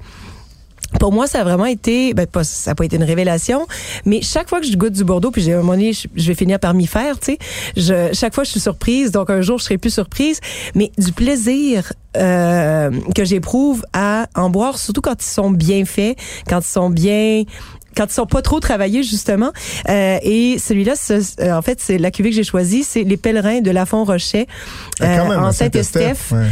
[1.01, 3.67] pour moi, ça a vraiment été, ben, pas, ça n'a pas été une révélation,
[4.07, 6.27] mais chaque fois que je goûte du Bordeaux, puis j'ai un moment donné, je, je
[6.29, 7.39] vais finir par m'y faire, tu sais,
[7.77, 10.41] je, chaque fois je suis surprise, donc un jour je serai plus surprise,
[10.75, 16.17] mais du plaisir euh, que j'éprouve à en boire, surtout quand ils sont bien faits,
[16.49, 17.45] quand ils sont bien
[17.97, 19.51] quand ils sont pas trop travaillés justement
[19.89, 23.17] Euh, et celui-là ce- euh, en fait c'est la cuvée que j'ai choisie c'est les
[23.17, 24.47] pèlerins de Lafont Rocher
[25.01, 26.47] Ah, même, en Saint-Estèphe Ouais.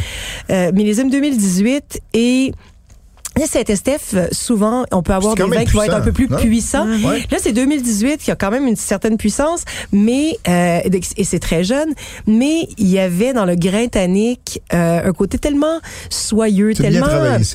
[0.51, 2.53] euh, millésime 2018 et
[3.45, 6.87] Saint-Estèphe, euh, souvent, on peut avoir des vins qui vont être un peu plus puissants.
[6.87, 7.25] Ouais.
[7.31, 10.81] Là, c'est 2018, qui a quand même une certaine puissance, mais euh,
[11.17, 11.89] et c'est très jeune.
[12.27, 17.07] Mais il y avait dans le grain tannique euh, un côté tellement soyeux, tellement,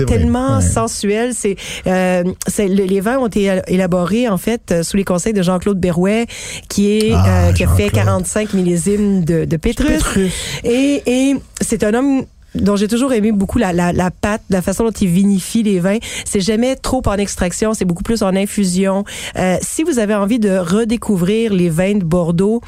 [0.08, 0.62] tellement Ouais.
[0.62, 1.34] sensuel.
[1.34, 1.56] C'est,
[1.88, 5.42] euh, c'est le- les vins ont été élaborés en fait euh, sous les conseils de
[5.42, 6.28] Jean-Claude Berrouet,
[6.70, 8.06] qui est Ah, euh, qui a fait Jean-Claude.
[8.06, 9.88] 45 millésimes de, de Pétrus.
[9.98, 10.32] Pétrus.
[10.64, 14.62] Et, et c'est un homme dont j'ai toujours aimé beaucoup la, la, la pâte, la
[14.62, 16.00] façon dont il vinifie les vins.
[16.26, 19.04] C'est jamais trop en extraction, c'est beaucoup plus en infusion.
[19.38, 22.62] Euh, si vous avez envie de redécouvrir les vins de Bordeaux,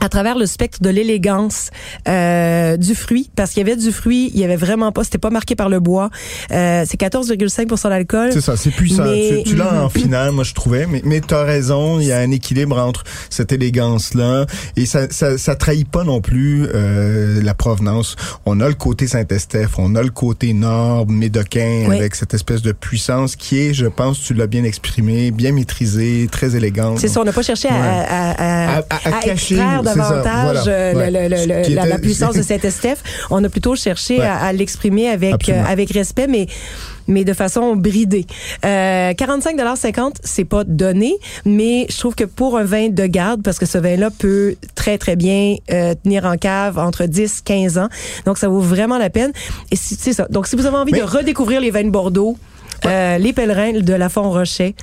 [0.00, 1.70] à travers le spectre de l'élégance
[2.06, 5.18] euh, du fruit, parce qu'il y avait du fruit, il y avait vraiment pas, c'était
[5.18, 6.10] pas marqué par le bois.
[6.52, 8.30] Euh, c'est 14,5% d'alcool.
[8.32, 9.04] C'est ça, c'est puissant.
[9.04, 12.12] Mais- Tu, tu l'as en finale, moi je trouvais, mais, mais t'as raison, il y
[12.12, 17.40] a un équilibre entre cette élégance-là et ça, ça, ça trahit pas non plus euh,
[17.42, 18.16] la provenance.
[18.44, 21.96] On a le côté Saint-Estèphe, on a le côté nord, médocain, Oui.
[21.96, 26.28] avec cette espèce de puissance qui est, je pense, tu l'as bien exprimé, bien maîtrisé,
[26.30, 26.98] très élégante.
[27.00, 27.78] C'est ça, on n'a pas cherché à, Ouais.
[28.08, 31.10] à, à, À- à- à cacher, ça, davantage voilà, euh, ouais.
[31.10, 33.02] le- le- le- Qui la, était- la puissance de Saint-Estèphe.
[33.30, 34.24] On a plutôt cherché Ouais.
[34.26, 36.46] à, à l'exprimer avec, euh, avec respect, mais
[37.08, 38.26] mais de façon bridée.
[38.64, 43.58] Euh, 45,50 c'est pas donné, mais je trouve que pour un vin de garde, parce
[43.60, 47.88] que ce vin-là peut très, très bien euh, tenir en cave entre 10 15 ans,
[48.24, 49.30] donc ça vaut vraiment la peine.
[49.70, 50.26] Et si- c'est ça.
[50.30, 52.36] Donc, si vous avez envie Mais- de redécouvrir les vins de Bordeaux,
[52.84, 54.74] euh, les pèlerins de la Font-Rocher,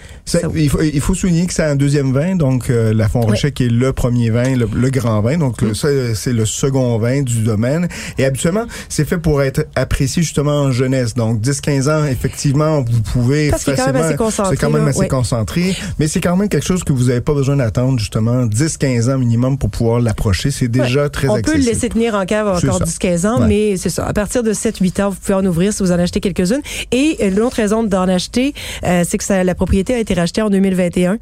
[0.56, 3.65] il, faut, il faut souligner que c'est un deuxième vin, donc euh, la Font-Rocher qui
[3.65, 5.75] est le premier vin, le, le grand vin, donc Mm.
[5.75, 7.88] ça, c'est le second vin du domaine.
[8.17, 11.13] Et habituellement, c'est fait pour être apprécié justement en jeunesse.
[11.13, 14.84] Donc 10-15 ans, effectivement, vous pouvez Parce quand même facilement- assez concentré, C'est quand même
[14.84, 15.08] là, assez ouais.
[15.08, 19.10] concentré, mais c'est quand même quelque chose que vous n'avez pas besoin d'attendre justement 10-15
[19.13, 20.51] ans minimum pour pouvoir l'approcher.
[20.51, 21.10] C'est déjà Ouais.
[21.10, 22.86] très On peut le laisser tenir en cave encore ça.
[22.86, 24.06] 10-15 ans, mais c'est ça.
[24.06, 26.62] À partir de 7-8 ans, vous pouvez en ouvrir si vous en achetez quelques-unes.
[26.91, 30.41] Et euh, l'autre raison d'en acheter, euh, c'est que ça, la propriété a été rachetée
[30.41, 31.17] en 2021.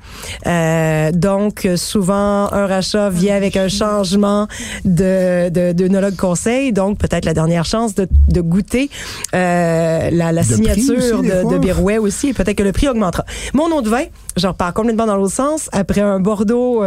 [0.47, 4.47] Euh, donc, souvent, un rachat vient avec un changement
[4.85, 6.73] de, de, d'œnologue conseil.
[6.73, 8.89] Donc, peut-être la dernière chance de, de goûter
[9.33, 12.29] euh, la, De signature aussi, de, de Birouet aussi.
[12.29, 13.25] Et peut-être que le prix augmentera.
[13.53, 14.03] Mon nom de vin,
[14.37, 15.69] je repars complètement dans l'autre sens.
[15.71, 16.83] Après un Bordeaux,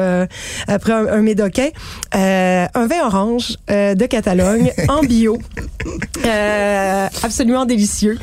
[0.69, 1.69] après un, un Médocain,
[2.13, 5.39] un vin orange de Catalogne en bio,
[7.23, 8.19] absolument délicieux,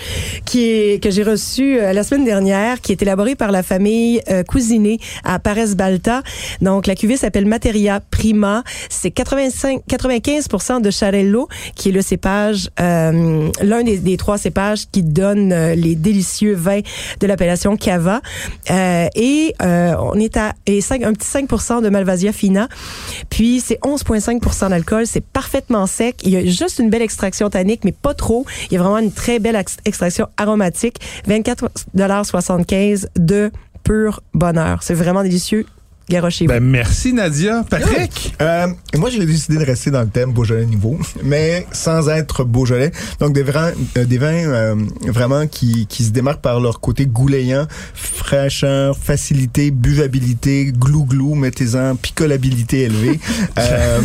[0.45, 4.21] qui est que j'ai reçu euh, la semaine dernière, qui est élaboré par la famille
[4.29, 4.43] euh,
[5.23, 6.21] à Pares Balta.
[6.61, 8.63] Donc la cuvée s'appelle Materia Prima.
[8.89, 15.03] C'est 85 95% de Charello, qui est le cépage, euh, l'un des, trois cépages qui
[15.03, 16.81] donne euh, les délicieux vins
[17.19, 18.21] de l'appellation Cava.
[18.69, 22.67] Et on est à et 5, un petit 5% de Malvasia fina.
[23.29, 25.07] Puis c'est 11,5% d'alcool.
[25.07, 26.17] C'est parfaitement sec.
[26.23, 28.45] Il y a juste une belle extraction tannique, mais pas trop.
[28.69, 30.97] Il y a vraiment une très belle ex- extraction aromatique.
[31.31, 33.51] 24,75 de
[33.83, 34.83] pur bonheur.
[34.83, 35.65] C'est vraiment délicieux.
[36.11, 36.49] Garochez-vous.
[36.51, 37.63] Ben, merci, Nadia.
[37.69, 38.35] Patrick?
[38.41, 42.91] Euh, moi, j'ai décidé de rester dans le thème Beaujolais nouveau, mais sans être Beaujolais.
[43.19, 44.75] Donc, des vins, euh, des vins euh,
[45.07, 52.81] vraiment qui, qui se démarquent par leur côté goulayant, fraîcheur, facilité, buvabilité, glou-glou, mettez-en picolabilité
[52.81, 53.19] élevée.
[53.57, 53.99] euh,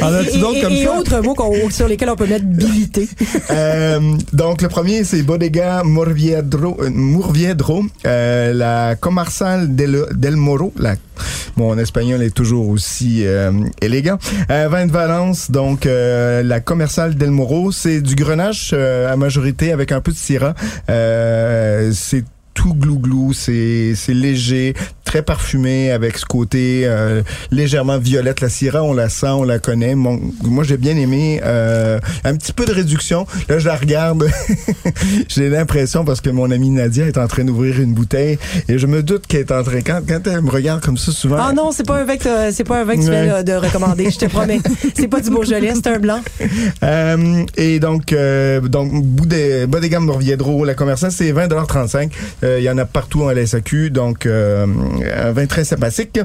[0.00, 0.98] En as-tu et, d'autres et- comme et ça?
[0.98, 1.36] autres mots
[1.70, 3.08] sur lesquels on peut mettre bilité.
[3.50, 4.00] euh,
[4.32, 10.72] donc, le premier, c'est Bodega Morviedro, euh, Murviedro, euh, la Comarsal del, Moro.
[10.76, 10.94] La,
[11.56, 14.18] mon espagnol est toujours aussi euh, élégant.
[14.50, 19.16] Euh, vin de Valence, donc euh, la Commerciale del Moro, c'est du grenache euh, à
[19.16, 20.54] majorité avec un peu de syrah.
[20.88, 28.40] Euh, c'est tout glou-glou, c'est c'est léger, très parfumé avec ce côté euh, légèrement violette.
[28.40, 29.94] La Syrah, on la sent, on la connaît.
[29.94, 31.40] Mon- moi, j'ai bien aimé.
[31.44, 33.26] euh, un petit peu de réduction.
[33.48, 34.28] Là, je la regarde.
[35.28, 38.38] j'ai l'impression parce que mon amie Nadia est en train d'ouvrir une bouteille
[38.68, 41.12] et je me doute qu'elle est en train quand, quand elle me regarde comme ça
[41.12, 41.36] souvent.
[41.38, 44.10] Ah non, c'est pas un t'as- c'est pas un vin que tu viens de recommander,
[44.10, 44.60] je te promets.
[44.94, 46.20] C'est pas du Beaujolais, c'est un blanc.
[46.82, 52.10] Euh, et donc, euh, donc bout des, bas des gammes Morviedro, la commerçant, c'est 20,35
[52.41, 54.66] Euh, Il y en a partout en LSAQ, donc euh,
[55.16, 56.18] un vin très sympathique.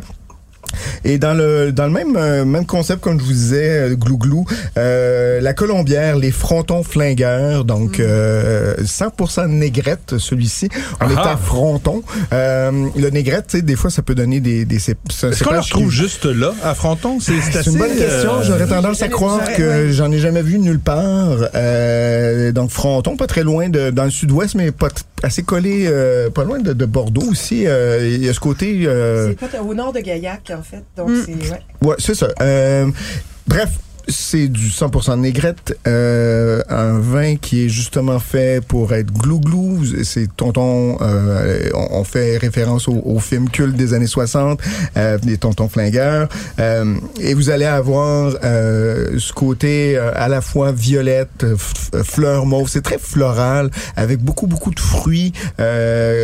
[1.06, 4.18] Et dans le dans le même euh, même concept comme je vous disais euh, glou
[4.18, 4.46] glou
[4.78, 10.68] euh, la colombière les frontons flingueurs donc euh, 100% négrette celui-ci
[11.00, 11.32] on est Ah.
[11.32, 12.04] à fronton
[12.34, 15.54] euh, le négrette tu sais des fois ça peut donner des des c'est Est-ce qu'on
[15.54, 17.20] le retrouve juste là, à Fronton?
[17.22, 17.72] C'est assez...
[17.72, 18.34] une bonne question.
[18.40, 21.48] euh, J'aurais tendance à croire que j'en ai jamais vu nulle part.
[21.56, 24.90] Euh, donc Fronton, pas très loin de dans le sud-ouest, mais pas
[25.24, 27.66] assez collé, euh, pas loin de, de Bordeaux aussi.
[27.68, 28.82] Euh, Il y a ce côté.
[28.86, 30.84] euh, C'est au nord de Gaillac, en fait.
[30.96, 31.24] Donc, Mm.
[31.26, 31.52] c'est.
[31.52, 31.62] Ouais.
[31.82, 32.28] ouais, c'est ça.
[33.48, 33.70] Bref.
[34.10, 39.84] C'est du 100% négrette, euh, un vin qui est justement fait pour être glou-glou.
[40.04, 44.62] C'est tonton, euh, on, fait référence au, au film culte des années 60,
[44.96, 46.30] euh, des tontons flingueurs.
[46.60, 51.46] Euh, et vous allez avoir euh, ce côté euh, à la fois violette,
[52.06, 52.70] fleur mauve.
[52.70, 55.34] C'est très floral, avec beaucoup, beaucoup de fruits.
[55.60, 55.64] Il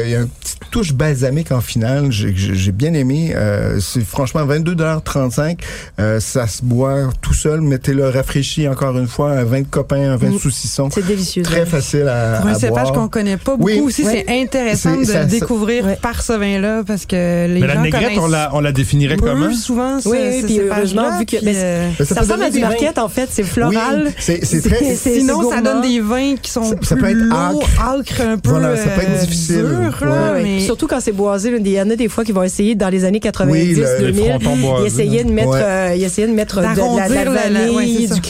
[0.10, 2.12] y a une petite touche balsamique en finale.
[2.12, 3.36] J'ai- J'ai bien aimé.
[3.82, 5.60] C'est franchement 22,35
[6.00, 7.62] euh, Ça se boit tout seul.
[7.74, 9.32] Mettez-le rafraîchi encore une fois.
[9.32, 10.40] Un vin de copain, un vin de Mm.
[10.40, 10.90] saucisson.
[10.94, 11.42] C'est délicieux.
[11.42, 12.94] Très facile à, Pour un à cépage boire.
[12.94, 13.80] qu'on connaît pas beaucoup Oui.
[13.80, 15.98] aussi, c'est intéressant de ça- le ça- découvrir Ouais.
[16.00, 19.18] par ce vin-là parce que les Mais la négrette, connaissent on la, on la définirait
[19.18, 19.52] comment?
[19.54, 22.50] souvent ce, Oui, oui, ce puis heureusement, vu que- puis, mais euh, Ça ressemble à
[22.52, 23.28] du marquette, en fait.
[23.32, 24.12] C'est floral.
[24.28, 24.96] Oui, c'est très.
[24.96, 28.38] Sinon, ça donne des vins qui sont Ça- plus ça peut être lourds, âcres un
[28.38, 29.64] peu Voilà, ça peut être euh, difficile.
[29.64, 32.44] là, Ouais, mais Surtout quand c'est boisé, il y en a des fois qui vont
[32.44, 35.60] essayer dans les années 90, Oui, le- les 2000, frontons ils essayaient de mettre, Ouais.
[35.64, 38.22] euh, ils essayaient de mettre de, la- la- ouais, du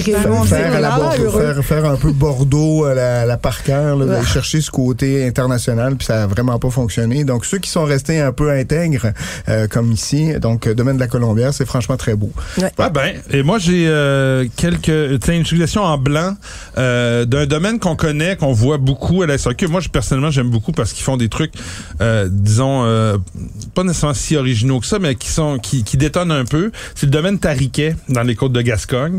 [1.63, 3.39] faire, un peu Bordeaux à la, la
[3.73, 7.23] là, chercher ce côté international, puis ça a vraiment pas fonctionné.
[7.23, 9.11] Donc ceux qui sont restés un peu intègres,
[9.49, 12.31] euh, comme ici, donc euh, domaine de la Colombière, c'est franchement très beau.
[12.77, 16.35] Ah ben, et moi j'ai euh, quelques tiens, une suggestion en blanc
[16.77, 19.67] euh, d'un domaine qu'on connaît, qu'on voit beaucoup à la SAQ.
[19.67, 21.53] Moi, je, personnellement, j'aime beaucoup parce qu'ils font des trucs,
[22.01, 23.17] euh, disons, euh,
[23.73, 26.71] pas nécessairement si originaux que ça, mais qui sont qui, qui détonnent un peu.
[26.95, 29.12] C'est le domaine Tariquet dans les côtes de Gascogne.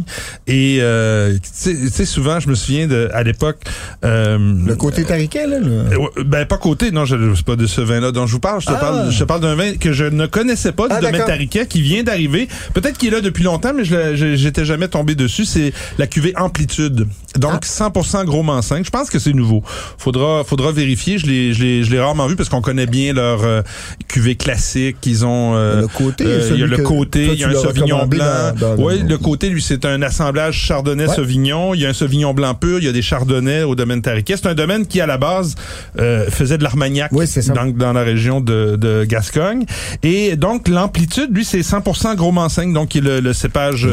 [0.47, 3.59] Et euh, tu sais- souvent, je me souviens de à l'époque.
[4.05, 7.81] euh, Le côté tariquet, là, le- Ben pas côté, non, je c'est pas de ce
[7.81, 8.61] vin-là dont je vous parle.
[8.61, 8.77] Je te Ah.
[8.77, 11.25] parle, je te parle d'un vin que je ne connaissais pas du Ah, domaine.
[11.25, 12.49] Tariquet qui vient d'arriver.
[12.75, 15.45] Peut-être qu'il est là depuis longtemps, mais je j'étais jamais tombé dessus.
[15.45, 17.07] C'est la cuvée Amplitude,
[17.39, 18.85] donc 100% gros mans 5.
[18.85, 19.63] Je pense que c'est nouveau.
[19.99, 21.19] Faudra, faudra vérifier.
[21.19, 23.63] Je l'ai, je l'ai, rarement vu parce qu'on connaît bien leur euh,
[24.09, 24.97] cuvée classique.
[25.07, 26.25] Ils ont euh, le côté.
[26.51, 28.53] il y a le côté, il y a un Sauvignon blanc.
[28.79, 31.75] oui, le côté, lui, c'est un assemblage Chardonnay-Sauvignon.
[31.75, 34.35] Il y a un Sauvignon blanc pur, il y a des Chardonnays au domaine Tariquet.
[34.37, 35.55] C'est un domaine qui, à la base,
[35.99, 37.53] euh, faisait de l'Armagnac Oui, c'est ça.
[37.53, 39.65] dans, dans la région de, de Gascogne.
[40.03, 43.87] Et donc, l'amplitude, lui, c'est 100% gros manseigne, donc qui est le, le cépage...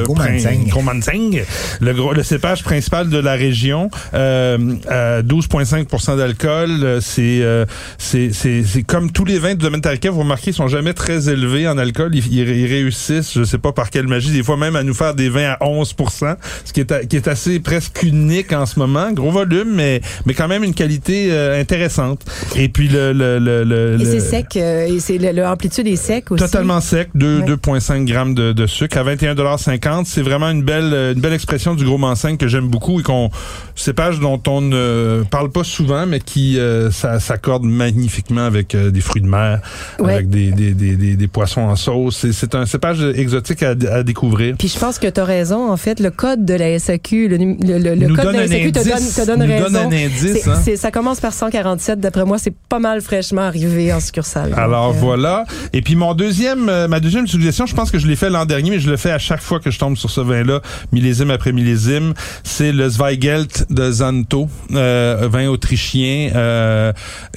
[0.70, 1.44] Gros manseigne,
[1.80, 3.90] le, gros, le cépage principal de la région.
[4.14, 4.58] Euh,
[4.92, 6.70] euh, 12,5% d'alcool.
[6.84, 7.66] Euh, C'est, euh,
[7.98, 10.94] c'est, c'est, c'est comme tous les vins du domaine Tariquet, vous remarquez, ils sont jamais
[10.94, 12.12] très élevés en alcool.
[12.16, 14.94] Ils, ils- ils réussissent, je sais pas par quelle magie, des fois même à nous
[14.94, 18.66] faire des vins à 11%, ce qui est, a- qui est assez presque unique en
[18.66, 19.12] ce moment.
[19.12, 22.22] Gros volume, mais, mais quand même une qualité euh, intéressante.
[22.56, 23.14] Et puis le...
[23.14, 26.44] le, le, le- Et c'est sec, euh, et c'est le, le amplitude est sec aussi.
[26.44, 27.46] Totalement sec, deux- Ouais.
[27.56, 31.86] 2,5 grammes de, de sucre à 21,50 C'est vraiment une belle, une belle expression du
[31.86, 33.30] gros manseigne que j'aime beaucoup et qu'on
[33.76, 39.02] cépage dont on ne parle pas souvent, mais qui euh, ça s'accorde magnifiquement avec des
[39.02, 39.62] fruits de mer,
[40.00, 40.14] Ouais.
[40.14, 42.18] avec des, des, des, des, des poissons en sauce.
[42.18, 44.56] C'est- C'est un cépage exotique à, à découvrir.
[44.58, 45.71] Puis je pense que tu as raison.
[45.72, 48.94] En fait, le code de la SAQ, le, le, code de la SAQ te donne,
[48.94, 49.16] indice.
[49.16, 49.64] te donne nous raison.
[49.70, 50.48] donne un indice.
[50.48, 50.76] Hein.
[50.76, 52.00] ça commence par 147.
[52.00, 54.54] D'après moi, c'est pas mal fraîchement arrivé en succursale.
[54.56, 55.46] Alors Donc, euh, voilà.
[55.74, 58.46] Et puis mon deuxième, euh, ma deuxième suggestion, je pense que je l'ai fait l'an
[58.46, 61.32] dernier, mais je le fais à chaque fois que je tombe sur ce vin-là, millésime
[61.32, 62.14] après millésime.
[62.44, 66.32] C'est le Zweigelt de Zanto, euh, vin autrichien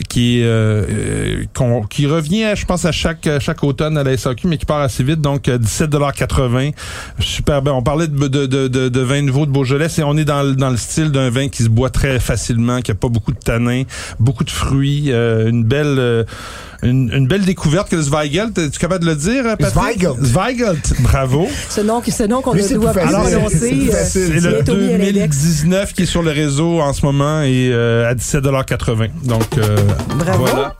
[0.08, 0.44] qui
[2.06, 5.20] revient, je pense, à chaque chaque automne à la SAQ, mais qui part assez vite.
[5.20, 6.72] Donc euh, 17,80
[7.18, 7.72] Super bien.
[7.72, 9.88] On parlait de, de, de, de, de vin nouveau de Beaujolais.
[9.88, 12.80] C'est, on est dans, le- dans le style d'un vin qui se boit très facilement,
[12.80, 13.82] qui a pas beaucoup de tanins,
[14.18, 16.24] beaucoup de fruits, euh, une belle euh,
[16.82, 18.58] une, une belle découverte que le Zweigelt.
[18.58, 20.00] Es-tu capable de le dire, Patrick?
[20.00, 20.22] Zweigelt.
[20.22, 20.94] Zweigelt.
[21.00, 21.48] Bravo.
[21.70, 23.90] Ce nom, ce nom qu'on ne doit pas prononcer.
[24.04, 25.14] C'est euh, le bientôt mis à l'index.
[25.38, 29.76] 2019 qui est sur le réseau en ce moment et euh, à 17,80 Donc, euh,
[30.18, 30.44] Bravo.
[30.44, 30.74] voilà.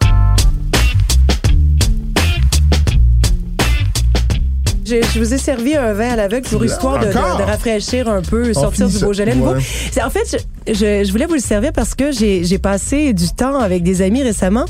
[4.86, 8.08] Je, je vous ai servi un vin à l'aveugle pour histoire de, de- de rafraîchir
[8.08, 8.98] un peu, sortir du.
[8.98, 9.54] Beaujolais nouveau.
[9.54, 9.62] Ouais.
[9.92, 13.28] C'est- En fait, je, je- je voulais vous le servir parce que j'ai passé du
[13.30, 14.66] temps avec des amis récemment.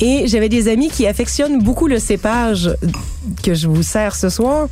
[0.00, 2.70] Et j'avais des amis qui affectionnent beaucoup le cépage
[3.42, 4.68] que je vous sers ce soir.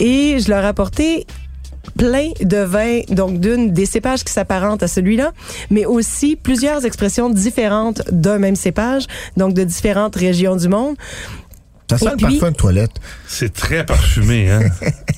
[0.00, 1.26] Et je leur ai apporté
[1.96, 5.30] plein de vins, donc d'une des cépages qui s'apparentent à celui-là,
[5.70, 10.96] mais aussi plusieurs expressions différentes d'un même cépage, donc de différentes régions du monde.
[11.88, 12.90] Ça sent Et le puis- parfum de toilette.
[13.28, 14.60] C'est très parfumé, hein?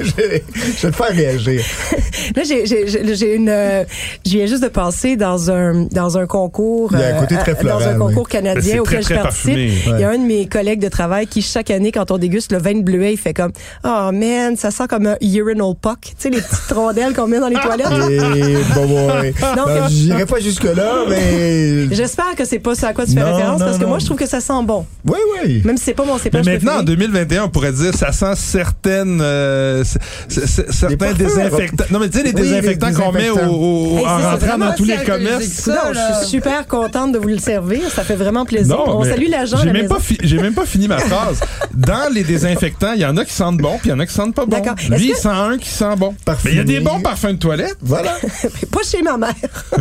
[0.00, 1.62] je, vais, je vais te faire réagir.
[2.36, 3.84] Là, j'ai, une, euh,
[4.24, 7.36] je viens juste de passer dans un dans un concours, Il y a un côté
[7.36, 8.32] très euh, dans un floral, concours oui.
[8.32, 9.44] canadien auquel très, je participe.
[9.54, 9.72] parfumé.
[9.86, 12.52] Il y a un de mes collègues de travail qui chaque année, quand on déguste
[12.52, 13.52] le vin de bleuet, il fait comme,
[13.84, 17.38] oh man, ça sent comme un urinal puck, tu sais les petites rondelles qu'on met
[17.40, 17.86] dans les toilettes.
[18.36, 19.08] Et bon.
[19.08, 21.94] Donc, Non, euh, J'irai pas jusque-là, mais.
[21.94, 23.98] J'espère que c'est pas ça à quoi tu fais Non, référence non, parce que moi
[23.98, 25.62] je trouve que ça sent bon, Oui, oui.
[25.64, 26.96] même si c'est pas mon Mais cépage maintenant, en préféré.
[26.96, 29.82] 2021, on pourrait dire ça sent certaines euh,
[30.28, 31.84] certains désinfectants.
[31.90, 33.54] Non, mais tu sais les désinfectants qu'on met au, désinfectants.
[33.56, 35.66] au- Hey, en rentrant dans tous les commerces.
[35.66, 35.92] là.
[35.92, 38.76] je suis super contente de vous le servir, ça fait vraiment plaisir.
[38.86, 39.88] on mais salue l'agent J'ai la même
[40.22, 41.40] j'ai même pas fini ma phrase.
[41.74, 44.06] Dans les désinfectants, il y en a qui sentent bon, puis il y en a
[44.06, 44.56] qui sentent pas bon.
[44.56, 44.74] D'accord.
[44.90, 46.14] Lui, il que- sent un qui sent bon.
[46.24, 46.54] Parfumé.
[46.54, 47.76] Mais il y a des bons parfums de toilette.
[47.82, 48.12] Voilà.
[48.70, 49.34] pas chez ma mère.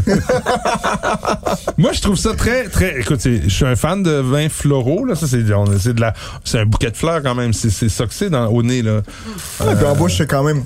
[1.78, 3.00] Moi, je trouve ça très, très.
[3.02, 5.06] Écoute, je suis un fan de vins floraux.
[5.06, 6.07] Là, ça, c'est, on- c'est de la,
[6.44, 7.54] c'est un bouquet de fleurs quand même.
[7.54, 9.02] C'est, c'est ça que c'est dans, au nez là.
[9.62, 10.64] Ouais, puis en bouche, c'est quand même.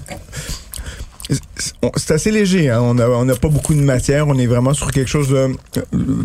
[1.58, 2.82] c'est- assez léger, hein.
[2.82, 5.36] on n'a on n'a pas beaucoup de matière, on est vraiment sur quelque chose de
[5.38, 5.54] euh,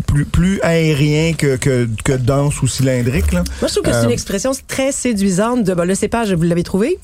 [0.05, 3.31] plus, plus aérien que, que, que dense ou cylindrique.
[3.31, 3.43] Là.
[3.61, 6.33] Moi, je trouve que c'est Euh, une expression très séduisante de bon, le cépage.
[6.33, 6.99] Vous l'avez trouvé?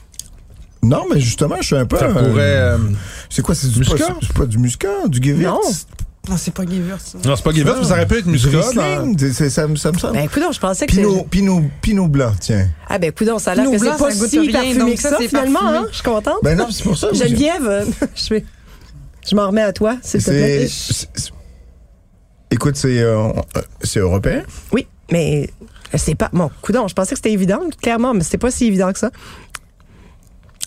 [0.81, 1.97] Non, mais justement, je suis un peu.
[1.97, 2.41] Ça euh, pourrait.
[2.41, 2.77] euh,
[3.29, 4.15] C'est quoi, c'est du Muscat?
[4.21, 5.43] c'est pas du muscat, du Gewürz?
[5.45, 5.59] Non.
[6.29, 7.17] Non, c'est pas ça.
[7.25, 8.61] Non, c'est pas Gewürz, mais ça aurait pu être Du muscat.
[9.49, 10.13] ça, me- ça me semble.
[10.13, 11.29] Ben, écoute, je pensais que Pinot, c'est...
[11.29, 12.69] Pinot, Pinot blanc, tiens.
[12.87, 15.59] Ah, ben, écoute, ça a l'air que c'est pas si rien, parfumé que ça, finalement.
[15.59, 15.77] parfumé.
[15.79, 15.87] Hein?
[15.89, 16.37] Je suis contente.
[16.41, 17.11] Ben non, c'est pour ça.
[17.11, 18.45] Geneviève, euh, je vais...
[19.29, 20.67] Je m'en remets à toi, s'il te plaît.
[22.51, 24.43] Écoute, c'est euh, euh, c'est européen.
[24.71, 25.49] Oui, mais
[25.95, 26.29] c'est pas...
[26.31, 29.11] Bon, coudon, je pensais que c'était évident, clairement, mais c'était pas si évident que ça.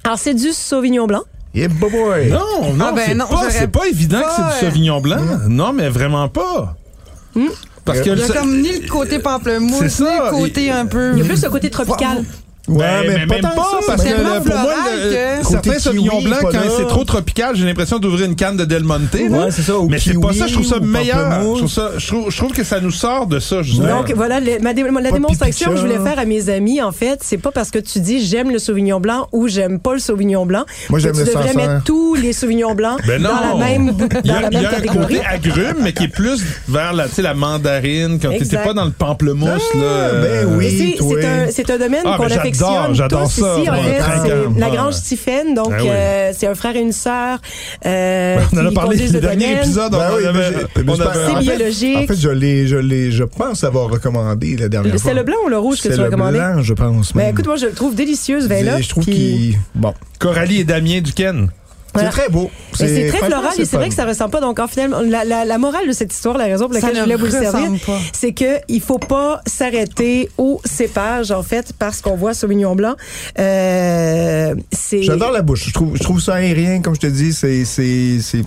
[0.04, 1.22] Alors, c'est du Sauvignon blanc.
[1.56, 2.28] Yeah, boy, boy.
[2.30, 5.00] Non, non, Ah, ben c'est, non, pas, j'aurais c'est pas évident que c'est du Sauvignon
[5.00, 5.16] blanc.
[5.48, 6.76] Non, mais vraiment pas.
[7.84, 10.70] Parce que Il y a le- comme ni le côté pamplemousse, C'est ni le côté
[10.70, 11.12] un peu.
[11.14, 12.24] Il y a plus le côté tropical.
[12.68, 14.72] Ouais, Ben, mais, même tant pas, que ça, parce que pour moi,
[15.40, 18.64] que- certains sauvignons blancs, pas quand c'est trop tropical, j'ai l'impression d'ouvrir une canne de
[18.64, 19.14] Del Monte.
[19.14, 21.30] Ouais, c'est ça, au Mais c'est pas ça, je trouve ça meilleur.
[21.42, 23.98] Je trouve, ça, je, trouve, je trouve que ça nous sort de ça, justement.
[24.00, 26.90] Donc voilà, le- ma dé- la démonstration que je voulais faire à mes amis, en
[26.92, 30.00] fait, c'est pas parce que tu dis j'aime le Sauvignon blanc ou j'aime pas le
[30.00, 30.64] Sauvignon blanc.
[30.90, 31.70] Moi, j'aime tu le devrais Sancerre.
[31.70, 34.48] mettre tous les Sauvignons blancs Ben dans la même bou- Il y dans a, la
[34.50, 35.14] il y même a un catégorie.
[35.16, 38.74] côté agrume, mais qui est plus vers la, tu sais, la mandarine, quand t'étais pas
[38.74, 39.62] dans le pamplemousse.
[39.74, 40.94] Ah, là, euh, ben oui.
[41.50, 42.28] C'est- un, domaine Ah, qu'on mais
[42.58, 43.68] j'adore, j'adore ça, ici.
[43.70, 44.22] En moi, fait, trinquant.
[44.54, 44.70] c'est la.
[44.70, 45.88] Grange Tiphaine, donc Ben oui.
[45.90, 47.38] euh, c'est un frère et une sœur
[47.84, 49.58] euh, On en a parlé le le dernier domaine.
[49.58, 49.94] épisode.
[49.94, 51.96] on Ben oui, mais avait- mais on c'est avait- C'est en fait- biologique.
[51.96, 55.00] En fait, je l'ai, je l'ai, je pense avoir recommandé la dernière fois.
[55.04, 56.38] C'est le blanc ou le rouge que C'est tu as le recommandé?
[56.38, 57.12] blanc, je pense.
[57.12, 57.30] Ben même.
[57.32, 58.80] écoute, moi je le trouve délicieux ce vin-là.
[58.80, 59.56] je trouve qu'il.
[59.74, 59.94] Bon.
[60.18, 61.48] Coralie et Damien Duquesne.
[61.96, 62.10] Voilà.
[62.10, 62.50] C'est très beau.
[62.74, 64.40] C'est très floral et c'est vrai que ça ressemble pas.
[64.40, 66.96] Donc, en finalement, la, la, la morale de cette histoire, la raison pour Ça laquelle
[66.98, 67.70] je voulais vous le servir,
[68.12, 72.94] c'est que il faut pas s'arrêter au cépage, en fait, parce qu'on voit Sauvignon blanc.
[73.38, 75.02] Euh, c'est.
[75.02, 75.66] J'adore la bouche.
[75.68, 77.32] Je trouve, je trouve ça aérien, comme je te dis.
[77.32, 78.42] C'est, c'est, c'est,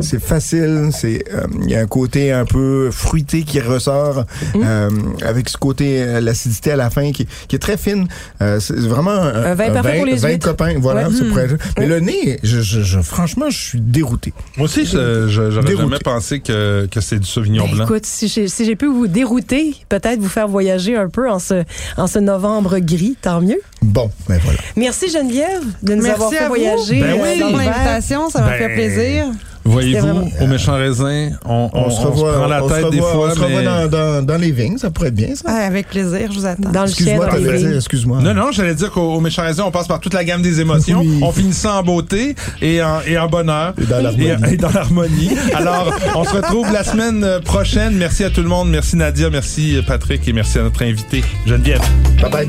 [0.00, 0.90] c'est facile.
[0.92, 4.24] C'est, euh, il y a un côté un peu fruité qui ressort
[4.54, 4.60] Mm.
[4.64, 4.90] euh,
[5.26, 8.06] avec ce côté euh, l'acidité à la fin qui, qui est très fine.
[8.40, 10.74] Euh, c'est vraiment un, Un vin parfait pour les vin copain.
[10.78, 11.44] Voilà, Ouais.
[11.44, 14.32] être- Mais le nez, je, je, je- franchement, je suis dérouté.
[14.56, 17.84] Moi aussi, j'aurais jamais pensé que, que c'est du Sauvignon Ben, blanc.
[17.84, 21.64] écoute, si j'ai, si pu vous dérouter, peut-être vous faire voyager un peu en ce,
[21.96, 23.60] en ce novembre gris, tant mieux.
[23.82, 24.58] Bon, ben voilà.
[24.76, 26.54] Merci Geneviève de nous Merci avoir fait à vous.
[26.54, 27.00] voyager.
[27.00, 27.38] Ben euh, oui.
[27.40, 27.74] dans pour l'hiver.
[27.76, 29.26] l'invitation, ça m'a Ben, fait plaisir.
[29.70, 32.74] Voyez-vous, vraiment- au méchant raisin, on, on, On, se on revoit, prend la on se
[32.74, 33.64] tête des fois, on se revoit mais...
[33.64, 34.78] dans, dans, dans les vignes.
[34.78, 35.44] Ça pourrait être bien, ça.
[35.46, 36.70] Ah, avec plaisir, je vous attends.
[36.70, 37.28] Dans le Excuse-moi,
[37.76, 38.18] excuse-moi.
[38.22, 40.60] Non, non, j'allais dire qu'au au méchant raisin, on passe par toute la gamme des
[40.62, 41.00] émotions.
[41.00, 41.20] Oui.
[41.22, 43.74] On finit ça en beauté et en, et en bonheur.
[43.80, 44.26] Et dans l'harmonie.
[44.50, 45.30] Et, et dans l'harmonie.
[45.54, 47.94] Alors, on se retrouve la semaine prochaine.
[47.96, 48.70] Merci à tout le monde.
[48.70, 51.80] Merci Nadia, merci Patrick et merci à notre invité Geneviève.
[52.20, 52.48] Bye bye.